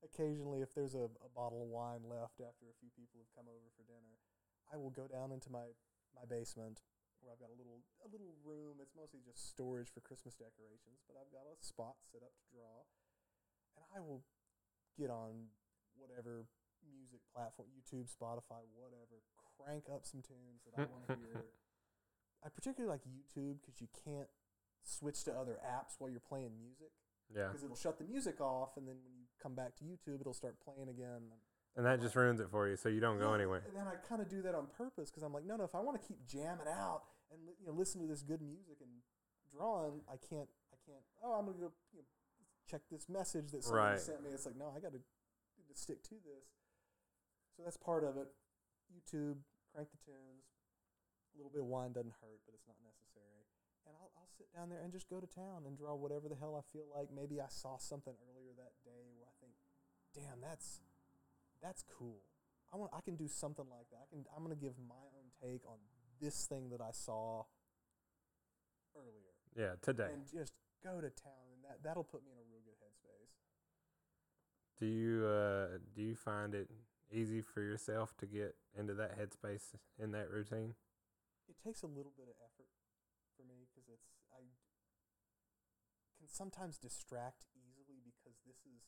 [0.05, 3.49] occasionally, if there's a, a bottle of wine left after a few people have come
[3.49, 4.17] over for dinner,
[4.73, 5.75] I will go down into my
[6.15, 6.83] my basement
[7.21, 8.81] where I've got a little a little room.
[8.81, 12.45] It's mostly just storage for Christmas decorations, but I've got a spot set up to
[12.49, 12.85] draw,
[13.77, 14.25] and I will
[14.97, 15.53] get on
[15.97, 16.49] whatever
[16.81, 19.21] music platform, YouTube, Spotify, whatever,
[19.61, 21.45] crank up some tunes that I want to hear.
[22.41, 24.29] I particularly like YouTube because you can't
[24.83, 26.89] switch to other apps while you're playing music
[27.29, 27.49] Yeah.
[27.49, 30.33] because it'll shut the music off, and then when you come back to YouTube, it'll
[30.33, 31.29] start playing again.
[31.77, 33.63] And that just ruins it for you, so you don't go anywhere.
[33.67, 35.65] And then I kind of do that on purpose because I'm like, no, no.
[35.65, 38.79] If I want to keep jamming out and you know listen to this good music
[38.83, 38.91] and
[39.55, 40.49] drawing, I can't.
[40.75, 41.03] I can't.
[41.23, 42.09] Oh, I'm gonna go you know,
[42.69, 44.01] check this message that somebody Right.
[44.01, 44.31] sent me.
[44.31, 45.01] It's like, no, I got to
[45.75, 46.51] stick to this.
[47.57, 48.27] So that's part of it.
[48.91, 49.39] YouTube,
[49.73, 50.51] crank the tunes.
[51.35, 53.47] A little bit of wine doesn't hurt, but it's not necessary.
[53.87, 56.35] And I'll, I'll sit down there and just go to town and draw whatever the
[56.35, 57.09] hell I feel like.
[57.15, 59.55] Maybe I saw something earlier that day where I think,
[60.15, 60.83] damn, that's
[61.63, 62.23] that's cool.
[62.73, 64.07] I want I can do something like that.
[64.07, 65.79] I can I'm gonna give my own take on
[66.21, 67.45] this thing that I saw
[68.97, 69.35] earlier.
[69.57, 70.11] Yeah, today.
[70.13, 73.35] And just go to town and that that'll put me in a real good headspace.
[74.79, 76.71] Do you uh do you find it
[77.13, 80.75] easy for yourself to get into that headspace in that routine?
[81.49, 82.71] It takes a little bit of effort
[83.37, 84.39] for me because it's I
[86.19, 88.87] can sometimes distract easily because this is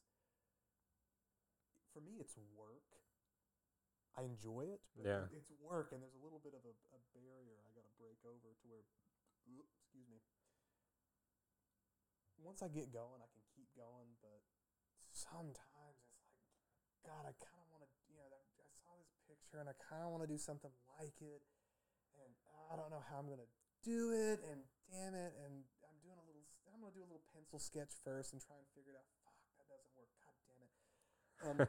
[1.93, 2.85] for me it's work.
[4.13, 5.25] I enjoy it, but Yeah.
[5.33, 8.21] it's work, and there's a little bit of a, a barrier I got to break
[8.29, 8.85] over to where,
[9.49, 10.21] excuse me.
[12.37, 14.43] Once I get going, I can keep going, but
[15.17, 16.37] sometimes it's like,
[17.09, 19.77] God, I kind of want to, you know, I, I saw this picture and I
[19.81, 21.41] kind of want to do something like it,
[22.21, 22.33] and
[22.69, 23.49] I don't know how I'm gonna
[23.81, 24.61] do it, and
[24.93, 28.37] damn it, and I'm doing a little, I'm gonna do a little pencil sketch first
[28.37, 29.09] and try and figure it out.
[29.25, 30.11] Fuck, that doesn't work.
[30.21, 30.73] God damn it.
[31.49, 31.67] And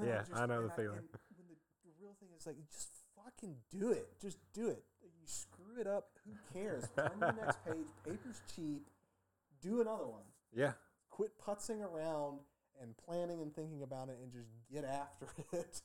[0.00, 0.98] then yeah, just- I know and the feeling.
[0.98, 4.08] and when the, real thing is like, just fucking do it.
[4.20, 4.82] Just do it.
[5.02, 6.08] You screw it up.
[6.24, 6.84] Who cares?
[6.96, 7.86] Turn to the next page.
[8.04, 8.86] Paper's cheap.
[9.60, 10.24] Do another one.
[10.54, 10.72] Yeah.
[11.10, 12.40] Quit putzing around
[12.80, 15.82] and planning and thinking about it, and just get after it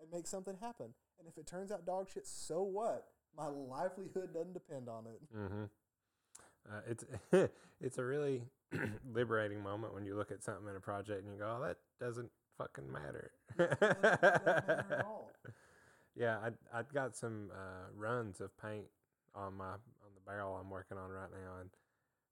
[0.00, 0.94] and make something happen.
[1.18, 3.08] And if it turns out dog shit, so what?
[3.36, 5.20] My livelihood doesn't depend on it.
[5.36, 5.64] Mm-hmm.
[6.70, 7.04] Uh, it's
[7.80, 8.42] it's a really
[9.12, 11.76] liberating moment when you look at something in a project and you go, "Oh, that
[12.00, 15.30] doesn't fucking matter." It doesn't matter at all.
[16.18, 18.86] Yeah, I I got some uh, runs of paint
[19.34, 21.68] on my on the barrel I'm working on right now, and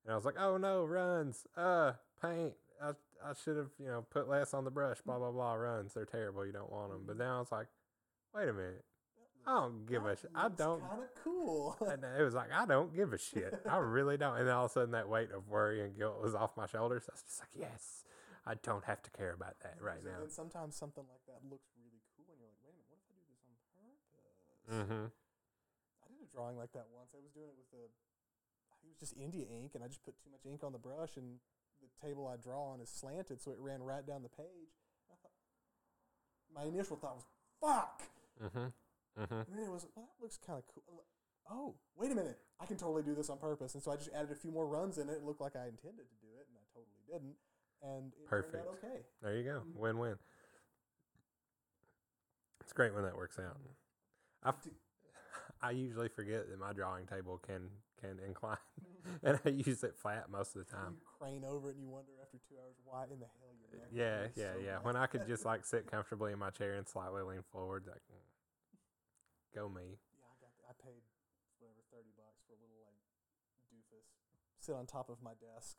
[0.04, 2.54] and I was like, oh no, runs, uh, paint.
[2.82, 2.90] I
[3.22, 5.02] I should have you know put less on the brush.
[5.04, 5.52] Blah blah blah.
[5.54, 6.46] Runs, they're terrible.
[6.46, 7.02] You don't want them.
[7.06, 7.66] But now I was like,
[8.34, 8.84] wait a minute,
[9.46, 10.30] I don't give a shit.
[10.34, 10.80] I don't.
[10.80, 11.76] Kind of cool.
[11.86, 13.60] And it was like I don't give a shit.
[13.68, 14.38] I really don't.
[14.38, 16.66] And then all of a sudden, that weight of worry and guilt was off my
[16.66, 17.04] shoulders.
[17.10, 18.04] I was just like, yes,
[18.44, 20.20] I don't have to care about that right now.
[20.20, 23.00] then sometimes something like that looks really cool, and you're like, wait a minute, what
[23.00, 24.28] if I do this on purpose?
[24.68, 25.04] Mm-hmm.
[25.08, 27.16] I did a drawing like that once.
[27.16, 29.88] I was doing it with a, I think it was just India ink, and I
[29.88, 31.40] just put too much ink on the brush, and
[31.80, 34.76] the table I draw on is slanted, so it ran right down the page.
[35.08, 35.32] Thought,
[36.52, 37.28] my initial thought was,
[37.60, 38.04] fuck!
[38.44, 38.68] Mm-hmm.
[39.24, 39.42] Mm-hmm.
[39.48, 41.04] And then it was, well, that looks kind of cool.
[41.48, 42.38] Oh, wait a minute.
[42.60, 43.74] I can totally do this on purpose.
[43.74, 45.20] And so I just added a few more runs in it.
[45.20, 47.36] It looked like I intended to do it, and I totally didn't.
[47.84, 48.66] And Perfect.
[48.82, 49.04] okay.
[49.22, 49.60] There you go.
[49.60, 49.76] Mhm.
[49.76, 50.16] Win win.
[52.60, 53.58] It's great when that works out.
[54.42, 54.68] I, f-
[55.60, 57.68] I usually forget that my drawing table can
[58.00, 58.56] can incline,
[59.22, 60.96] and I use it flat most of the time.
[60.96, 63.80] You crane over it and you wonder after two hours why in the hell you're.
[63.92, 64.74] Yeah, yeah, so yeah.
[64.76, 64.84] much.
[64.84, 68.00] When I could just like sit comfortably in my chair and slightly lean forward, like,
[68.08, 68.24] mm,
[69.54, 70.00] go me.
[70.12, 70.52] Yeah, I got.
[70.68, 71.04] I paid
[71.60, 72.96] whatever thirty bucks for a little like
[73.68, 74.08] doofus
[74.60, 75.76] sit on top of my desk,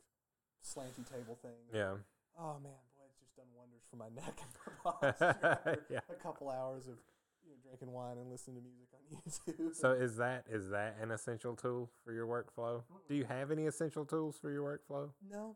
[0.65, 1.69] slanty table thing.
[1.73, 1.95] Yeah.
[2.37, 4.71] Oh man, boy, it's just done wonders for my neck and my
[5.13, 5.99] posture Yeah.
[6.09, 6.97] a couple hours of
[7.45, 9.75] you know, drinking wine and listening to music on YouTube.
[9.77, 12.81] So is that is that an essential tool for your workflow?
[13.07, 15.13] Do you have any essential tools for your workflow?
[15.21, 15.55] no,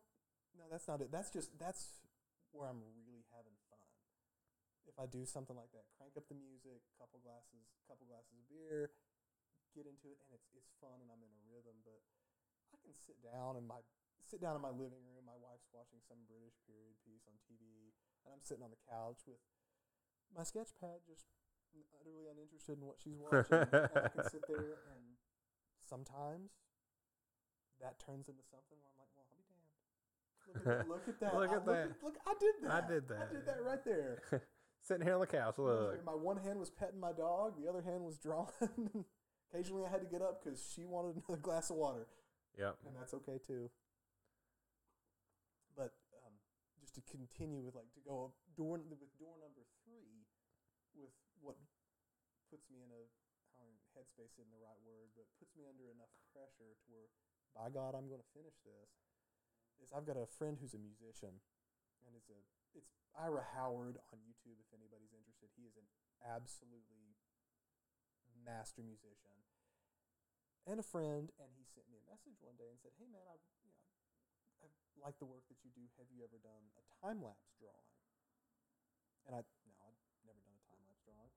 [0.57, 1.11] no, that's not it.
[1.11, 2.05] That's just that's
[2.53, 3.81] where I'm really having fun.
[4.85, 8.45] If I do something like that, crank up the music, couple glasses, couple glasses of
[8.49, 8.89] beer,
[9.77, 11.77] get into it, and it's it's fun, and I'm in a rhythm.
[11.85, 12.01] But
[12.73, 13.81] I can sit down and my
[14.29, 15.25] sit down in my living room.
[15.25, 17.93] My wife's watching some British period piece on TV,
[18.25, 19.41] and I'm sitting on the couch with
[20.33, 21.25] my sketch pad, just
[21.97, 23.49] utterly uninterested in what she's watching.
[23.49, 25.17] and I can sit there, and
[25.81, 26.53] sometimes
[27.81, 29.73] that turns into something where I'm like, well, I'll be damned.
[30.45, 30.85] Look at that!
[30.89, 31.33] Look at that!
[31.41, 31.87] Look I, at that.
[32.05, 32.71] Look, I did that!
[32.71, 33.27] I did I that.
[33.33, 34.21] did that right there.
[34.81, 36.03] Sitting here on the couch, look.
[36.05, 39.05] My one hand was petting my dog, the other hand was drawing.
[39.51, 42.07] Occasionally, I had to get up because she wanted another glass of water,
[42.57, 42.77] Yep.
[42.87, 43.69] and that's okay too.
[45.79, 45.95] But
[46.27, 46.35] um,
[46.83, 50.27] just to continue with like to go door with door number three,
[50.91, 51.55] with what
[52.51, 53.07] puts me in a
[53.59, 57.11] don't headspace isn't the right word, but puts me under enough pressure to where,
[57.51, 58.91] by God, I'm going to finish this.
[59.79, 61.39] Is I've got a friend who's a musician,
[62.03, 62.39] and it's a
[62.75, 64.59] it's Ira Howard on YouTube.
[64.59, 65.87] If anybody's interested, he is an
[66.23, 67.15] absolutely
[68.43, 69.39] master musician
[70.67, 71.31] and a friend.
[71.39, 73.55] And he sent me a message one day and said, "Hey man, I you know
[73.55, 73.58] I
[75.03, 75.85] like the work that you do.
[75.97, 77.89] Have you ever done a time lapse drawing?"
[79.27, 81.31] And I no, I've never done a time lapse drawing.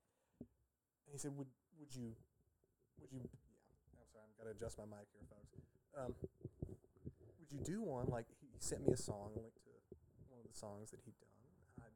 [1.07, 1.47] And he said, "Would
[1.79, 2.15] would you
[2.99, 4.01] would you yeah?
[4.01, 5.53] I'm sorry, I've got to adjust my mic here, folks.
[5.95, 6.11] Um,
[7.39, 9.71] would you do one like he sent me a song, a link to
[10.29, 11.85] one of the songs that he'd done.
[11.85, 11.95] I'd,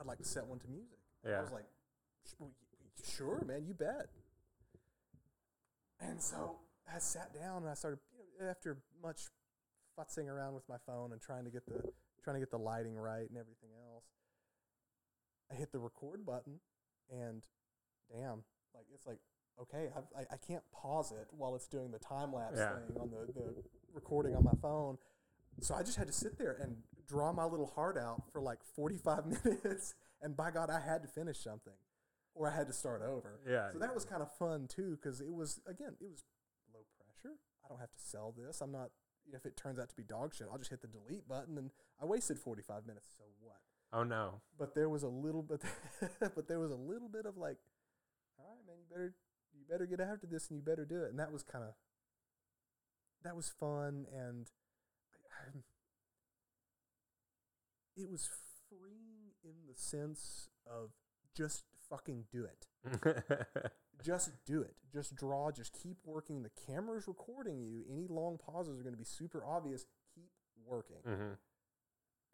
[0.00, 0.98] I'd like to set one to music.
[1.24, 1.38] Yeah.
[1.38, 1.66] I was like,
[2.26, 4.10] "Sh- well, y- y- sure, man, you bet.
[6.00, 6.58] And so
[6.92, 7.98] I sat down and I started,
[8.38, 9.22] you know, after much
[9.98, 11.82] futzing around with my phone and trying to get the
[12.22, 14.04] trying to get the lighting right and everything else.
[15.50, 16.60] I hit the record button,
[17.10, 17.42] and
[18.12, 18.42] damn,
[18.74, 19.18] like it's like
[19.60, 22.74] okay, I've, I I can't pause it while it's doing the time lapse Yeah.
[22.76, 23.54] thing on the the
[23.92, 24.98] recording on my phone.
[25.60, 26.76] So I just had to sit there and
[27.08, 29.94] draw my little heart out for like 45 minutes.
[30.22, 31.72] And by God, I had to finish something
[32.34, 33.40] or I had to start over.
[33.48, 33.72] Yeah.
[33.72, 36.22] So that was kind of fun too because it was, again, it was
[36.72, 37.34] low pressure.
[37.64, 38.60] I don't have to sell this.
[38.60, 38.90] I'm not,
[39.32, 41.70] if it turns out to be dog shit, I'll just hit the delete button and
[42.00, 43.10] I wasted 45 minutes.
[43.16, 43.56] So what?
[43.92, 44.40] Oh no.
[44.58, 45.62] But there was a little bit,
[46.20, 47.58] but there was a little bit of like,
[48.38, 49.14] all right, man, you better,
[49.52, 51.10] you better get after this and you better do it.
[51.10, 51.74] And that was kind of,
[53.24, 54.50] that was fun and
[55.14, 55.58] I, I,
[57.96, 58.28] it was
[58.68, 60.90] freeing in the sense of
[61.34, 62.66] just fucking do it.
[64.04, 64.74] Just do it.
[64.92, 65.50] Just draw.
[65.50, 66.42] Just keep working.
[66.42, 67.84] The camera's recording you.
[67.90, 69.84] Any long pauses are going to be super obvious.
[70.14, 70.30] Keep
[70.66, 70.96] working.
[71.06, 71.32] Mm-hmm.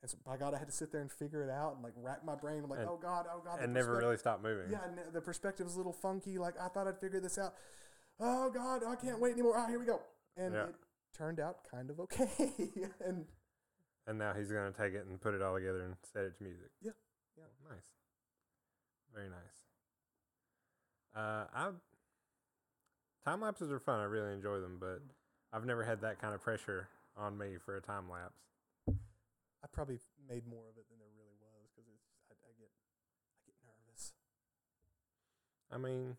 [0.03, 1.94] And so, by God, I had to sit there and figure it out and like
[1.96, 2.62] rack my brain.
[2.62, 3.61] I'm like, And- oh God, oh God.
[3.61, 4.70] And never really stop moving.
[4.70, 4.81] Yeah,
[5.12, 6.37] the perspective's a little funky.
[6.38, 7.55] Like I thought I'd figure this out.
[8.20, 9.55] Oh God, I can't wait anymore.
[9.57, 10.00] Ah, here we go.
[10.37, 10.64] And Yeah.
[10.64, 10.74] it
[11.16, 12.29] turned out kind of okay.
[13.07, 13.24] and
[14.07, 16.44] And now he's gonna take it and put it all together and set it to
[16.44, 16.68] music.
[16.83, 16.92] Yeah,
[17.38, 17.44] yeah.
[17.70, 17.83] Nice.
[19.14, 19.63] Very nice.
[21.14, 21.70] Uh, I
[23.24, 24.00] time lapses are fun.
[24.00, 25.00] I really enjoy them, but
[25.53, 28.42] I've never had that kind of pressure on me for a time lapse.
[28.88, 29.98] I probably
[30.29, 33.55] made more of it than there really was because it's I, I get I get
[33.64, 34.12] nervous.
[35.72, 36.16] I mean,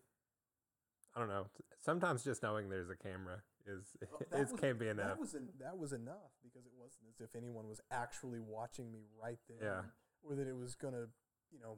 [1.14, 1.46] I don't know.
[1.78, 5.08] Sometimes just knowing there's a camera is Well, was- can be enough.
[5.08, 8.90] That was en- that was enough because it wasn't as if anyone was actually watching
[8.90, 9.80] me right there, Yeah.
[10.28, 11.06] or that it was gonna,
[11.52, 11.76] you know,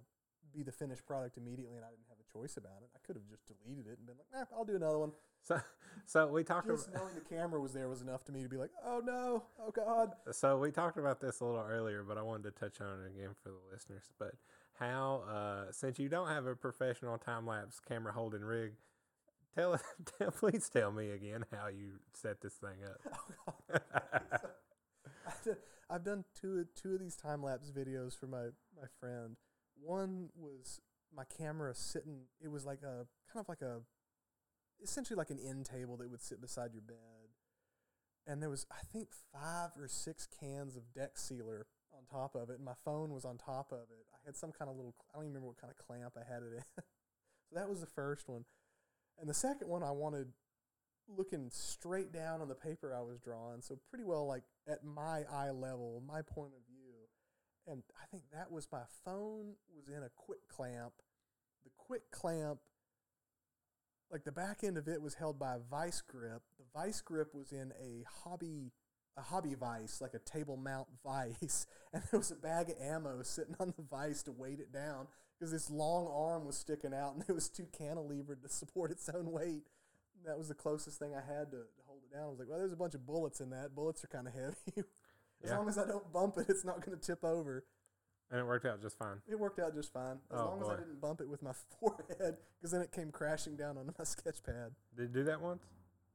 [0.54, 2.90] be the finished product immediately, and I didn't have a choice about it.
[2.94, 5.12] I could have just deleted it and been like, "Nah, I'll do another one."
[5.42, 5.60] So,
[6.04, 8.48] so we talked Just about knowing the camera was there was enough to me to
[8.48, 12.18] be like, "Oh no, oh God." so we talked about this a little earlier, but
[12.18, 14.04] I wanted to touch on it again for the listeners.
[14.18, 14.34] But
[14.74, 18.72] how, uh, since you don't have a professional time lapse camera holding rig,
[19.54, 19.78] tell,
[20.18, 24.58] tell please tell me again how you set this thing Oh, up.
[25.26, 25.56] I've done-
[25.90, 29.36] I've done two two of these time lapse videos for my my friend.
[29.80, 30.80] One was
[31.18, 32.20] my camera sitting.
[32.40, 33.80] It was like a kind of like a
[34.80, 37.34] essentially like an end table that would sit beside your bed,
[38.26, 42.50] and there was I think five or six cans of deck sealer on top of
[42.50, 44.06] it, and my phone was on top of it.
[44.14, 46.32] I had some kind of little I don't even remember what kind of clamp I
[46.32, 46.64] had it in.
[46.76, 48.44] so that was the first one,
[49.18, 50.28] and the second one I wanted
[51.08, 55.24] looking straight down on the paper I was drawing, so pretty well like at my
[55.32, 56.78] eye level, my point of view.
[57.66, 60.94] And I think that was my phone was in a quick clamp.
[61.88, 62.58] Quick clamp,
[64.12, 66.42] like the back end of it was held by a vice grip.
[66.58, 68.72] The vice grip was in a hobby
[69.16, 73.22] a hobby vice, like a table mount vice, and there was a bag of ammo
[73.22, 77.14] sitting on the vice to weight it down because this long arm was sticking out
[77.14, 79.64] and it was too cantilevered to support its own weight.
[80.26, 82.24] That was the closest thing I had to, to hold it down.
[82.24, 83.74] I was like, well, there's a bunch of bullets in that.
[83.74, 84.54] Bullets are kind of heavy.
[84.76, 84.84] as
[85.50, 85.56] Yeah.
[85.58, 87.64] long as I don't bump it, it's not going to tip over.
[88.30, 89.16] And it worked out just fine.
[89.28, 90.18] It worked out just fine.
[90.32, 90.68] As Oh, long as.
[90.68, 94.04] I didn't bump it with my forehead, because then it came crashing down onto my
[94.04, 94.72] sketch pad.
[94.96, 95.62] Did you do that once?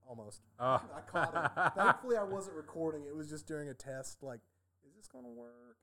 [0.08, 0.42] Almost.
[0.60, 1.74] Oh, I caught it.
[1.80, 3.06] Thankfully, I wasn't recording.
[3.08, 4.22] It was just during a test.
[4.22, 4.42] Like,
[4.88, 5.78] is this going to work?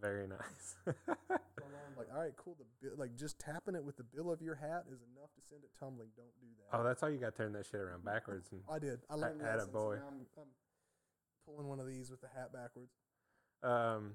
[0.00, 0.74] Very nice.
[0.86, 0.94] So
[1.28, 2.56] I'm like, all right, cool.
[2.80, 5.62] The like just tapping it with the bill of your hat is enough to send
[5.62, 6.08] it tumbling.
[6.16, 6.76] Don't do that.
[6.76, 8.48] oh, that's how you got to turn that shit around backwards.
[8.50, 8.98] And I did.
[9.08, 9.70] I learned that.
[9.72, 9.94] boy.
[9.96, 10.48] I'm, I'm
[11.46, 12.90] pulling one of these with the hat backwards.
[13.62, 14.12] um,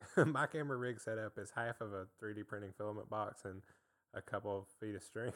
[0.26, 3.62] my camera rig setup is half of a 3D printing filament box and
[4.14, 5.32] a couple of feet of string,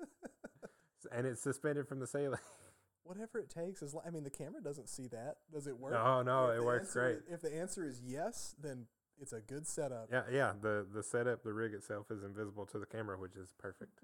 [1.12, 2.38] and it's suspended from the ceiling.
[3.04, 3.94] whatever it takes is.
[3.94, 5.36] Li- I mean, the camera doesn't see that.
[5.52, 5.92] Does it work?
[5.92, 7.16] No, no, If it works great.
[7.16, 8.86] is- if the answer is yes, then
[9.20, 10.08] it's a good setup.
[10.12, 10.52] Yeah, yeah.
[10.60, 14.00] The the setup, the rig itself is invisible to the camera, which is perfect.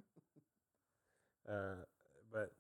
[1.49, 1.85] uh,
[2.33, 2.53] but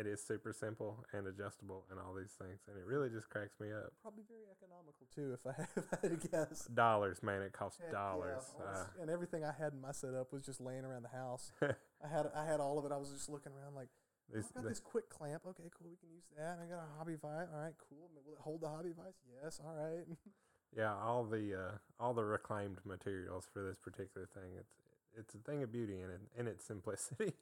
[0.00, 3.60] it is super simple and adjustable and all these things, and it really just cracks
[3.60, 3.92] me up.
[4.00, 5.52] Probably very economical too, if I
[6.08, 6.64] had to guess.
[6.72, 8.42] Dollars, man, it costs yeah, dollars.
[8.58, 11.52] I Uh, and everything I had in my setup was just laying around the house.
[11.62, 12.92] I had I had all of it.
[12.92, 13.88] I was just looking around like,
[14.34, 15.42] oh, I've got the- this quick clamp.
[15.46, 15.90] Okay, cool.
[15.90, 16.58] We can use that.
[16.58, 17.48] And I got a hobby vise.
[17.52, 18.08] All right, cool.
[18.14, 19.20] Will it hold the hobby vise?
[19.42, 19.60] Yes.
[19.62, 20.06] All right.
[20.76, 21.72] yeah, all the uh,
[22.02, 24.56] all the reclaimed materials for this particular thing.
[24.58, 24.72] It's
[25.18, 27.34] it's a thing of beauty in it in its simplicity.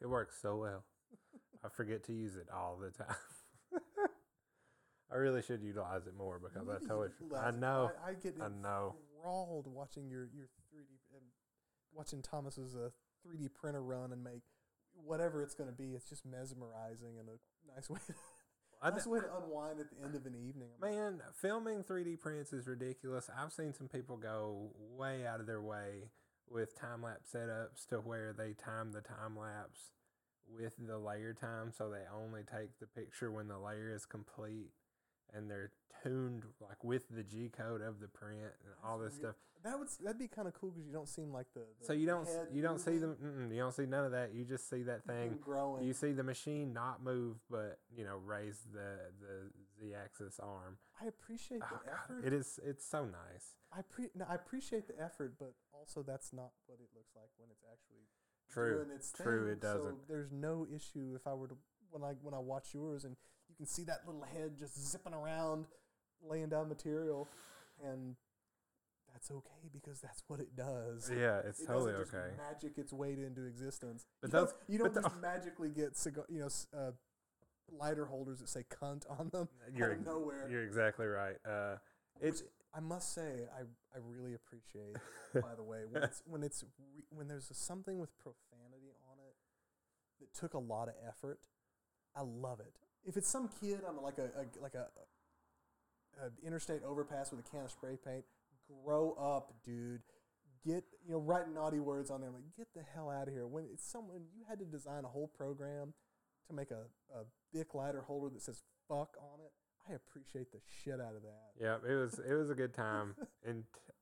[0.00, 0.84] It works so well.
[1.64, 3.16] I forget to use it all the time.
[5.12, 7.08] I really should utilize it more because I totally.
[7.38, 7.90] I know.
[8.04, 8.94] I, I get I know.
[9.16, 11.22] enthralled watching your your 3D um,
[11.94, 12.90] watching Thomas's uh,
[13.26, 14.42] 3D printer run and make
[14.94, 15.92] whatever it's going to be.
[15.94, 18.00] It's just mesmerizing and a nice way.
[18.82, 20.68] I nice d- way to unwind at the end of an evening.
[20.82, 23.30] I'm like, Man, filming 3D prints is ridiculous.
[23.38, 26.10] I've seen some people go way out of their way
[26.50, 29.92] with time lapse setups to where they time the time lapse
[30.46, 34.70] with the layer time so they only take the picture when the layer is complete
[35.32, 35.72] and they're
[36.02, 39.34] tuned like with the G code of the print and all this stuff.
[39.64, 41.92] That would that'd be kind of cool because you don't seem like the, the So
[41.94, 43.16] you don't you don't see them
[43.50, 44.34] you don't see none of that.
[44.34, 45.84] You just see that thing growing.
[45.84, 49.50] you see the machine not move, but you know raise the the
[49.88, 50.78] z-axis arm.
[51.00, 52.24] I appreciate the Oh, God, effort.
[52.26, 53.54] it is it's so nice.
[53.72, 57.30] I pre no, I appreciate the effort, but also that's not what it looks like
[57.36, 58.06] when it's actually
[58.50, 59.52] True, doing its true, thing.
[59.52, 59.96] it doesn't.
[59.96, 61.56] So there's no issue if I were to
[61.90, 63.16] when I when I watch yours and
[63.48, 65.66] you can see that little head just zipping around,
[66.22, 67.28] laying down material,
[67.82, 68.16] and
[69.12, 71.10] that's okay because that's what it does.
[71.10, 72.34] Yeah, it's it totally okay.
[72.36, 74.06] magic its way into existence.
[74.20, 76.92] But you don't, those- you don't but the- just magically get cigar, you know, uh,
[77.70, 80.48] lighter holders that say "cunt" on them You're out of nowhere.
[80.50, 81.36] you're exactly right.
[81.48, 81.76] Uh,
[82.20, 82.42] it's
[82.76, 83.60] I must say, I,
[83.94, 84.96] I really appreciate.
[85.34, 89.18] by the way, when it's when it's re- when there's a, something with profanity on
[89.18, 89.36] it
[90.20, 91.38] that took a lot of effort,
[92.16, 92.72] I love it.
[93.04, 94.86] If it's some kid on like a, a like a,
[96.20, 98.24] a interstate overpass with a can of spray paint,
[98.84, 100.02] grow up, dude.
[100.66, 103.46] Get you know write naughty words on there like get the hell out of here.
[103.46, 105.92] When it's someone you had to design a whole program
[106.48, 106.84] to make a,
[107.14, 109.52] a Bic lighter holder that says fuck on it.
[109.88, 111.50] I appreciate the shit out of that.
[111.60, 113.14] yeah, it was it was a good time
[113.46, 113.92] and t-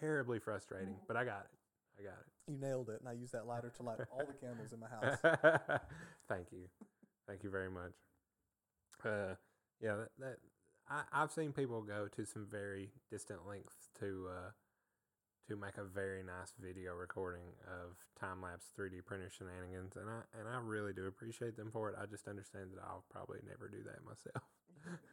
[0.00, 2.00] terribly frustrating, but I got it.
[2.00, 2.52] I got it.
[2.52, 4.88] You nailed it, and I use that lighter to light all the candles in my
[4.90, 5.18] house.
[6.28, 6.68] Thank you,
[7.26, 7.92] thank you very much.
[9.04, 9.34] Uh,
[9.80, 10.36] yeah, that, that
[10.88, 14.50] I I've seen people go to some very distant lengths to uh
[15.52, 20.24] to make a very nice video recording of time lapse 3D printer shenanigans, and I
[20.40, 21.96] and I really do appreciate them for it.
[22.00, 24.48] I just understand that I'll probably never do that myself.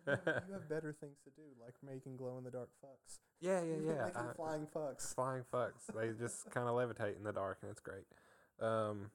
[0.08, 3.20] you, have, you have better things to do, like making glow in the dark fucks.
[3.42, 4.06] Yeah, yeah, yeah.
[4.06, 5.14] making I- flying fucks.
[5.14, 5.92] flying fucks.
[5.94, 8.08] They just kind of levitate in the dark, and it's great.
[8.62, 9.12] Um,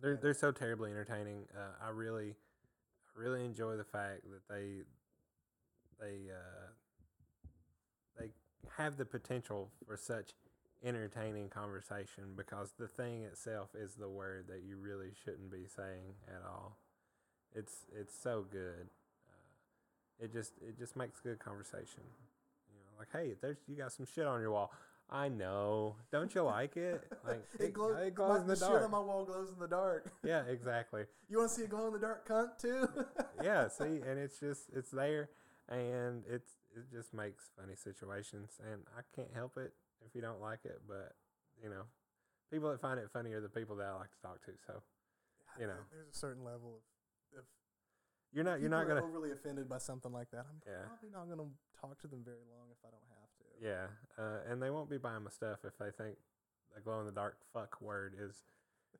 [0.00, 1.44] they're they're so terribly entertaining.
[1.54, 2.30] Uh, I really,
[3.14, 4.84] I really enjoy the fact that they
[6.00, 6.63] they uh, they
[8.76, 10.32] have the potential for such
[10.84, 16.14] entertaining conversation because the thing itself is the word that you really shouldn't be saying
[16.28, 16.78] at all.
[17.54, 18.88] It's it's so good.
[19.28, 22.02] Uh, it just it just makes good conversation.
[22.68, 24.72] You know, like hey, there's you got some shit on your wall.
[25.10, 25.96] I know.
[26.10, 27.04] Don't you like it?
[27.26, 27.96] Like It glows.
[28.06, 28.84] It glows my, in the shit dark.
[28.84, 30.10] on my wall glows in the dark.
[30.24, 31.04] yeah, exactly.
[31.28, 32.88] You want to see a glow in the dark cunt too?
[33.42, 35.30] yeah, see, and it's just it's there,
[35.68, 39.72] and it's it just makes funny situations, and I can't help it
[40.04, 40.80] if you don't like it.
[40.86, 41.12] But
[41.62, 41.82] you know,
[42.50, 44.52] people that find it funny are the people that I like to talk to.
[44.66, 44.82] So
[45.58, 45.78] you know.
[45.92, 46.80] there's a certain level
[47.36, 47.44] of.
[48.32, 50.46] you're not you're not gonna overly offended by something like that.
[50.50, 50.86] I'm Yeah.
[50.86, 51.50] probably not gonna
[51.80, 53.44] talk to them very long if I don't have to.
[53.64, 53.86] yeah,
[54.18, 56.18] uh, and they won't be buying my stuff if they think
[56.74, 58.42] the glow in the dark fuck word is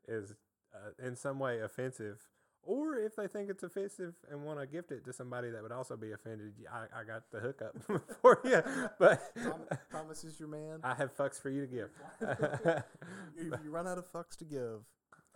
[0.06, 0.34] is
[0.74, 2.20] uh, in some way offensive.
[2.66, 5.72] Or if they think it's offensive and want to gift it to somebody that would
[5.72, 7.76] also be offended, I, I got the hookup
[8.22, 8.62] for you.
[8.98, 9.36] But
[9.90, 10.80] Thomas is your man.
[10.82, 11.90] I have fucks for you to give.
[13.36, 14.80] if you run out of fucks to give,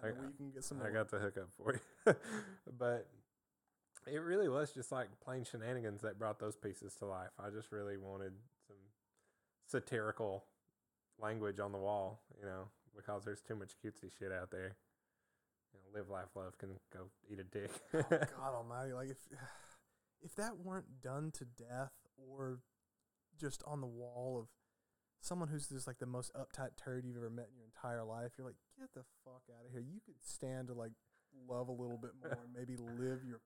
[0.03, 0.79] I, I you can get some.
[0.79, 0.93] I more.
[0.93, 2.15] got the hookup for you.
[2.79, 3.09] but
[4.07, 7.31] it really was just like plain shenanigans that brought those pieces to life.
[7.39, 8.33] I just really wanted
[8.67, 8.77] some
[9.67, 10.45] satirical
[11.21, 14.77] language on the wall, you know, because there's too much cutesy shit out there.
[15.73, 17.71] You know, live, life love can go eat a dick.
[17.95, 18.93] Oh, God Almighty!
[18.93, 19.19] Like if
[20.23, 22.61] if that weren't done to death or
[23.39, 24.49] just on the wall of
[25.21, 28.33] someone who's just like the most uptight turd you've ever met in your entire life,
[28.37, 29.81] you're like, get the fuck out of here.
[29.81, 30.93] You could stand to like
[31.49, 33.41] love a little bit more and maybe live your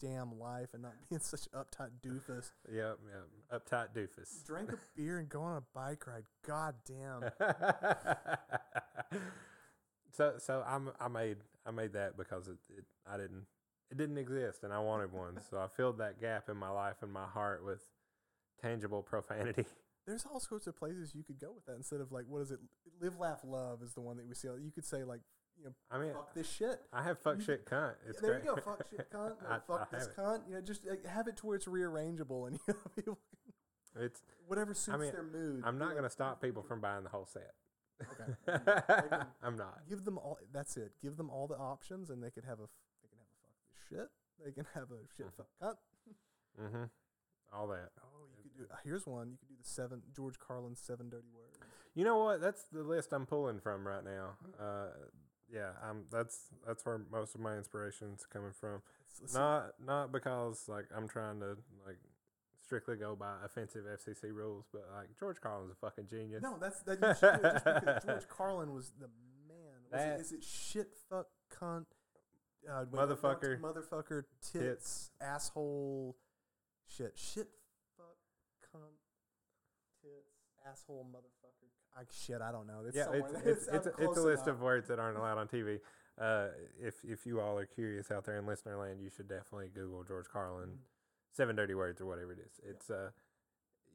[0.00, 2.50] damn life and not being such uptight doofus.
[2.72, 3.62] Yep, yep.
[3.62, 4.44] Uptight doofus.
[4.44, 6.24] Drink a beer and go on a bike ride.
[6.46, 7.30] God damn.
[10.12, 13.46] so so I'm I made I made that because it, it I didn't
[13.90, 15.38] it didn't exist and I wanted one.
[15.50, 17.82] so I filled that gap in my life and my heart with
[18.60, 19.64] tangible profanity.
[20.06, 22.50] There's all sorts of places you could go with that instead of like what is
[22.50, 22.58] it?
[23.00, 24.48] Live, laugh, love is the one that we see.
[24.48, 25.20] You could say like
[25.58, 26.80] you know, I mean, fuck this shit.
[26.92, 27.92] I have fuck You- shit cunt.
[28.08, 28.44] It's there great.
[28.44, 28.60] you go.
[28.64, 29.34] Fuck shit, cunt.
[29.48, 30.16] I- fuck I this it.
[30.16, 30.40] cunt.
[30.48, 33.18] You know, just like, have it to where it's rearrangeable and you know, people,
[34.00, 35.62] It's whatever suits mean, their mood.
[35.64, 37.52] I'm not going to stop people from buying the whole set.
[38.12, 38.32] Okay.
[38.46, 39.80] Can- I'm not.
[39.88, 40.38] give them all.
[40.52, 40.92] That's it.
[41.02, 42.68] Give them all the options, and they can have a.
[43.02, 44.08] They can have a fuck this shit.
[44.44, 45.36] They can have a shit Mhm.
[45.36, 45.76] fuck cunt.
[46.62, 46.84] Mm-hmm.
[47.54, 47.90] All that.
[48.02, 48.64] Oh, you could do.
[48.72, 49.30] uh, Here's one.
[49.30, 51.58] You could do the seven George Carlin's seven dirty words.
[51.94, 52.40] You know what?
[52.40, 54.30] That's the list I'm pulling from right now.
[54.58, 54.86] Uh,
[55.52, 56.04] yeah, I'm.
[56.10, 58.82] That's that's where most of my inspiration's coming from.
[59.06, 59.38] Let's- let's see.
[59.38, 61.98] Not not because like I'm trying to like
[62.72, 66.42] strictly go by offensive FCC rules, but like George Carlin's a fucking genius.
[66.42, 66.98] No, that's that.
[67.02, 69.08] You should do it just because George Carlin was the
[69.46, 69.82] man.
[69.90, 71.84] Was That- it, is it shit fuck cunt?
[72.66, 73.60] Uh, Motherfucker.
[73.60, 75.10] motherfucker, tits, Tits.
[75.20, 76.16] asshole,
[76.86, 77.48] shit, shit,
[77.96, 78.14] fuck,
[78.72, 78.94] cunt,
[80.00, 80.30] tits,
[80.66, 81.68] asshole, motherfucker.
[81.98, 82.84] I, shit, I don't know.
[82.86, 84.56] It's yeah, it's it's it's, a, it's a list enough.
[84.56, 85.80] of words that aren't allowed on TV.
[86.18, 86.46] Uh,
[86.80, 90.04] if if you all are curious out there in listener land, you should definitely Google
[90.04, 90.76] George Carlin Mhm.
[91.32, 92.60] Seven dirty words or whatever it is.
[92.68, 93.10] It's uh,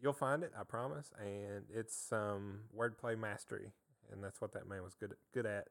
[0.02, 3.72] you'll find it, I promise, and it's some wordplay mastery,
[4.12, 5.68] and that's what that man was good good at,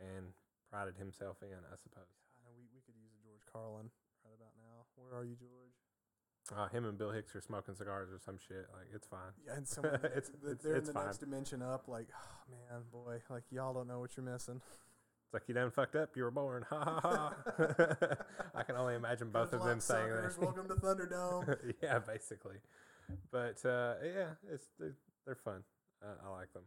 [0.00, 0.26] and
[0.70, 2.08] prided himself in, I suppose.
[2.36, 3.90] I know we, we could use a George Carlin
[4.24, 4.86] right about now.
[4.96, 5.76] Where are you, George?
[6.52, 8.66] Uh, him and Bill Hicks are smoking cigars or some shit.
[8.72, 9.30] Like it's fine.
[9.46, 11.06] Yeah, and someone It's- it's- they're it's in the fine.
[11.06, 11.86] next dimension up.
[11.88, 14.60] Like, oh man, boy, like y'all don't know what you're missing.
[15.32, 16.10] It's like you done fucked up.
[16.14, 16.66] You were born.
[16.72, 18.14] Ha ha ha.
[18.54, 20.36] I can only imagine both Good of them saying suckers.
[20.36, 20.42] that.
[20.44, 21.72] Welcome to Thunderdome.
[21.82, 22.56] yeah, basically.
[23.30, 25.62] But uh, yeah, it's they're, they're fun.
[26.02, 26.64] Uh, I like them,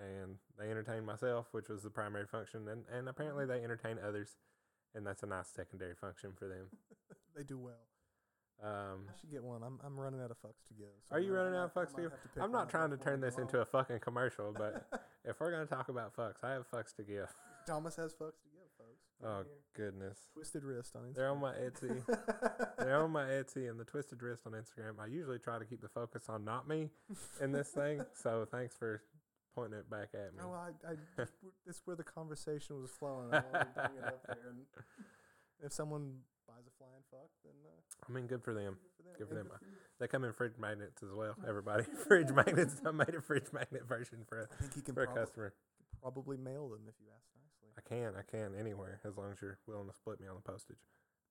[0.00, 4.38] and they entertain myself, which was the primary function, and and apparently they entertain others,
[4.96, 6.66] and that's a nice secondary function for them.
[7.36, 7.86] they do well.
[8.60, 9.62] Um, I should get one.
[9.62, 10.88] I'm I'm running out of fucks to give.
[11.08, 12.10] so Are you running out of fucks to give?
[12.34, 14.88] pick I'm not trying to turn this into a fucking commercial, but
[15.24, 17.28] if we're gonna talk about fucks, I have fucks to give.
[17.68, 19.04] Thomas has fucks to give, folks.
[19.22, 19.90] Oh here.
[19.90, 21.14] goodness, Twisted wrist on Instagram.
[21.14, 22.02] they're on my Etsy.
[22.78, 25.00] They're on my Etsy and the twisted wrist on Instagram.
[25.00, 26.90] I usually try to keep the focus on not me
[27.42, 29.02] in this thing, so thanks for
[29.54, 30.40] pointing it back at me.
[30.42, 30.94] Oh, I, I,
[31.66, 33.34] that's where the conversation was flowing.
[33.34, 34.38] I wanted to bring it up there.
[34.50, 34.60] And
[35.64, 38.76] if someone buys a flying fuck, then uh, I mean, good for them.
[39.18, 39.44] good for them.
[39.44, 39.74] Good for them.
[39.98, 41.34] They come in fridge magnets as well.
[41.46, 42.80] Everybody, fridge magnets.
[42.86, 45.22] I made a fridge magnet version for a, I think he can for a probably,
[45.24, 45.52] customer.
[46.00, 47.26] probably mail them if you ask.
[47.90, 50.50] I can, I can anywhere as long as you're willing to split me on the
[50.52, 50.78] postage.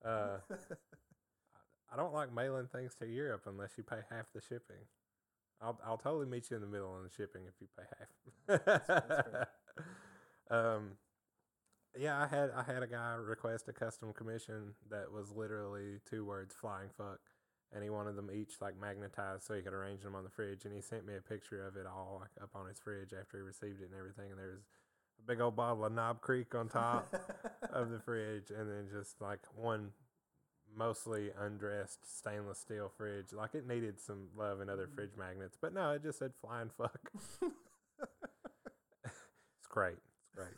[0.04, 0.38] Uh,
[1.94, 4.86] I don't like mailing things to Europe unless you pay half the shipping.
[5.62, 8.66] I'll I'll totally meet you in the middle on the shipping if you pay half.
[8.66, 9.50] That's- that's
[10.52, 10.92] um,
[11.98, 16.26] yeah, I had I had a guy request a custom commission that was literally two
[16.26, 17.20] words, flying fuck,
[17.74, 20.66] and he wanted them each like magnetized so he could arrange them on the fridge.
[20.66, 23.38] And he sent me a picture of it all like up on his fridge after
[23.38, 24.30] he received it and everything.
[24.30, 24.68] And there was
[25.20, 27.14] a big old bottle of Knob Creek on top
[27.72, 29.92] of the fridge, and then just like one
[30.76, 33.34] mostly undressed stainless steel fridge.
[33.34, 34.96] Like it needed some love and other mm.
[34.96, 37.00] fridge magnets, but no, it just said flying fuck.
[39.58, 39.98] it's great.
[39.98, 40.54] It's great.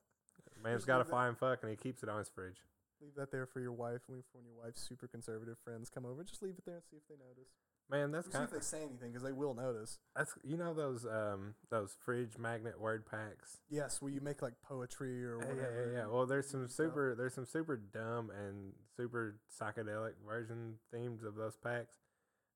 [0.62, 2.56] Man's got a flying fuck, and he keeps it on his fridge.
[3.00, 4.00] Leave that there for your wife.
[4.08, 6.96] When when your wife's super conservative friends come over, just leave it there and see
[6.96, 7.52] if they notice.
[7.90, 9.98] Man, that's see kind if they say anything because they will notice.
[10.14, 13.58] that's you know those um those fridge magnet word packs.
[13.70, 15.56] Yes, where you make like poetry or whatever?
[15.56, 16.06] yeah, yeah, yeah.
[16.06, 21.56] Well, there's some super there's some super dumb and super psychedelic version themes of those
[21.56, 21.94] packs,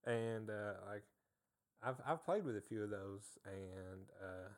[0.07, 1.05] and uh, like
[1.83, 4.49] I've I've played with a few of those, and uh,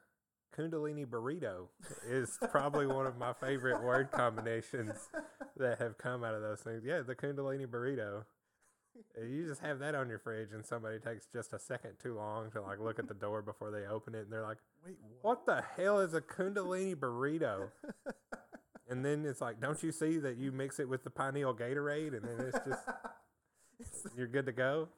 [0.57, 1.69] Kundalini burrito
[2.09, 5.09] is probably one of my favorite word combinations
[5.57, 6.83] that have come out of those things.
[6.85, 8.25] Yeah, the Kundalini burrito.
[9.21, 12.51] You just have that on your fridge, and somebody takes just a second too long
[12.53, 15.47] to like look at the door before they open it, and they're like, Wait, "What
[15.47, 17.69] the hell is a Kundalini burrito?"
[18.89, 22.17] And then it's like, "Don't you see that you mix it with the pineal Gatorade,
[22.17, 22.83] and then it's just
[23.81, 24.89] it's, the, you're good to go?"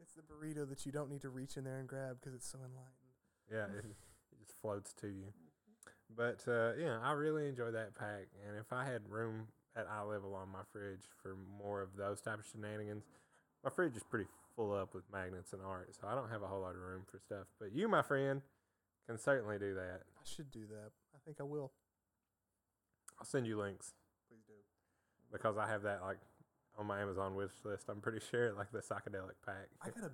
[0.00, 2.50] it's the burrito that you don't need to reach in there and grab because it's
[2.50, 2.94] so enlightened.
[3.50, 5.32] Yeah, it, it just floats to you.
[6.14, 9.48] But uh, yeah, I really enjoy that pack, and if I had room
[9.78, 13.04] at eye level on my fridge for more of those type of shenanigans,
[13.62, 14.26] my fridge is pretty
[14.56, 17.02] full up with magnets and art, so I don't have a whole lot of room
[17.10, 17.46] for stuff.
[17.60, 18.42] But you, my friend,
[19.06, 20.02] can certainly do that.
[20.18, 20.90] I should do that.
[21.14, 21.70] I think I will.
[23.18, 23.94] I'll send you links.
[24.28, 24.54] Please do.
[25.32, 26.18] because I have that like
[26.78, 27.86] on my Amazon wish list.
[27.88, 29.68] I'm pretty sure like the psychedelic pack.
[29.82, 30.12] I got a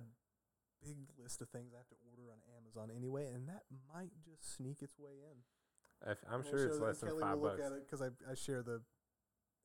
[0.83, 3.63] big list of things I have to order on Amazon anyway, and that
[3.93, 6.11] might just sneak its way in.
[6.11, 7.59] If, I'm sure it's less than Kelly five will bucks.
[7.61, 8.81] look at it because I, I share the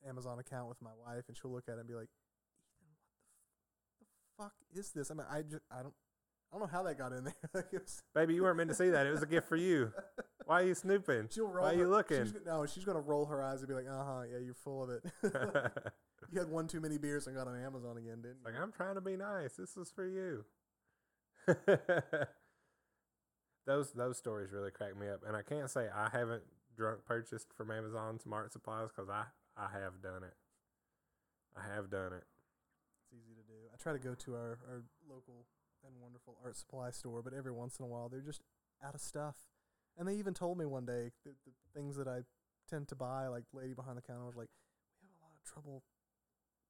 [0.07, 2.09] Amazon account with my wife, and she'll look at it and be like,
[2.79, 5.93] "Ethan, what the, f- the fuck is this?" I mean, I just I don't
[6.51, 7.33] I don't know how that got in there.
[7.53, 9.05] Like, was- Baby, you weren't meant to see that.
[9.07, 9.91] It was a gift for you.
[10.45, 11.29] Why are you snooping?
[11.31, 11.65] she'll roll.
[11.65, 12.25] Why are you looking?
[12.25, 14.83] She's, no, she's gonna roll her eyes and be like, "Uh huh, yeah, you're full
[14.83, 15.03] of it.
[16.31, 18.55] you had one too many beers and got on Amazon again, didn't you?" like?
[18.61, 19.53] I'm trying to be nice.
[19.55, 20.45] This is for you.
[23.65, 26.43] those those stories really crack me up, and I can't say I haven't
[26.75, 29.23] drunk purchased from Amazon smart supplies because I
[29.61, 30.33] I have done it.
[31.55, 32.23] I have done it.
[33.05, 33.59] It's easy to do.
[33.71, 35.45] I try to go to our, our local
[35.85, 38.41] and wonderful art supply store, but every once in a while they're just
[38.83, 39.35] out of stuff.
[39.97, 42.21] And they even told me one day that the things that I
[42.69, 44.49] tend to buy, like the lady behind the counter was like,
[45.01, 45.83] "We have a lot of trouble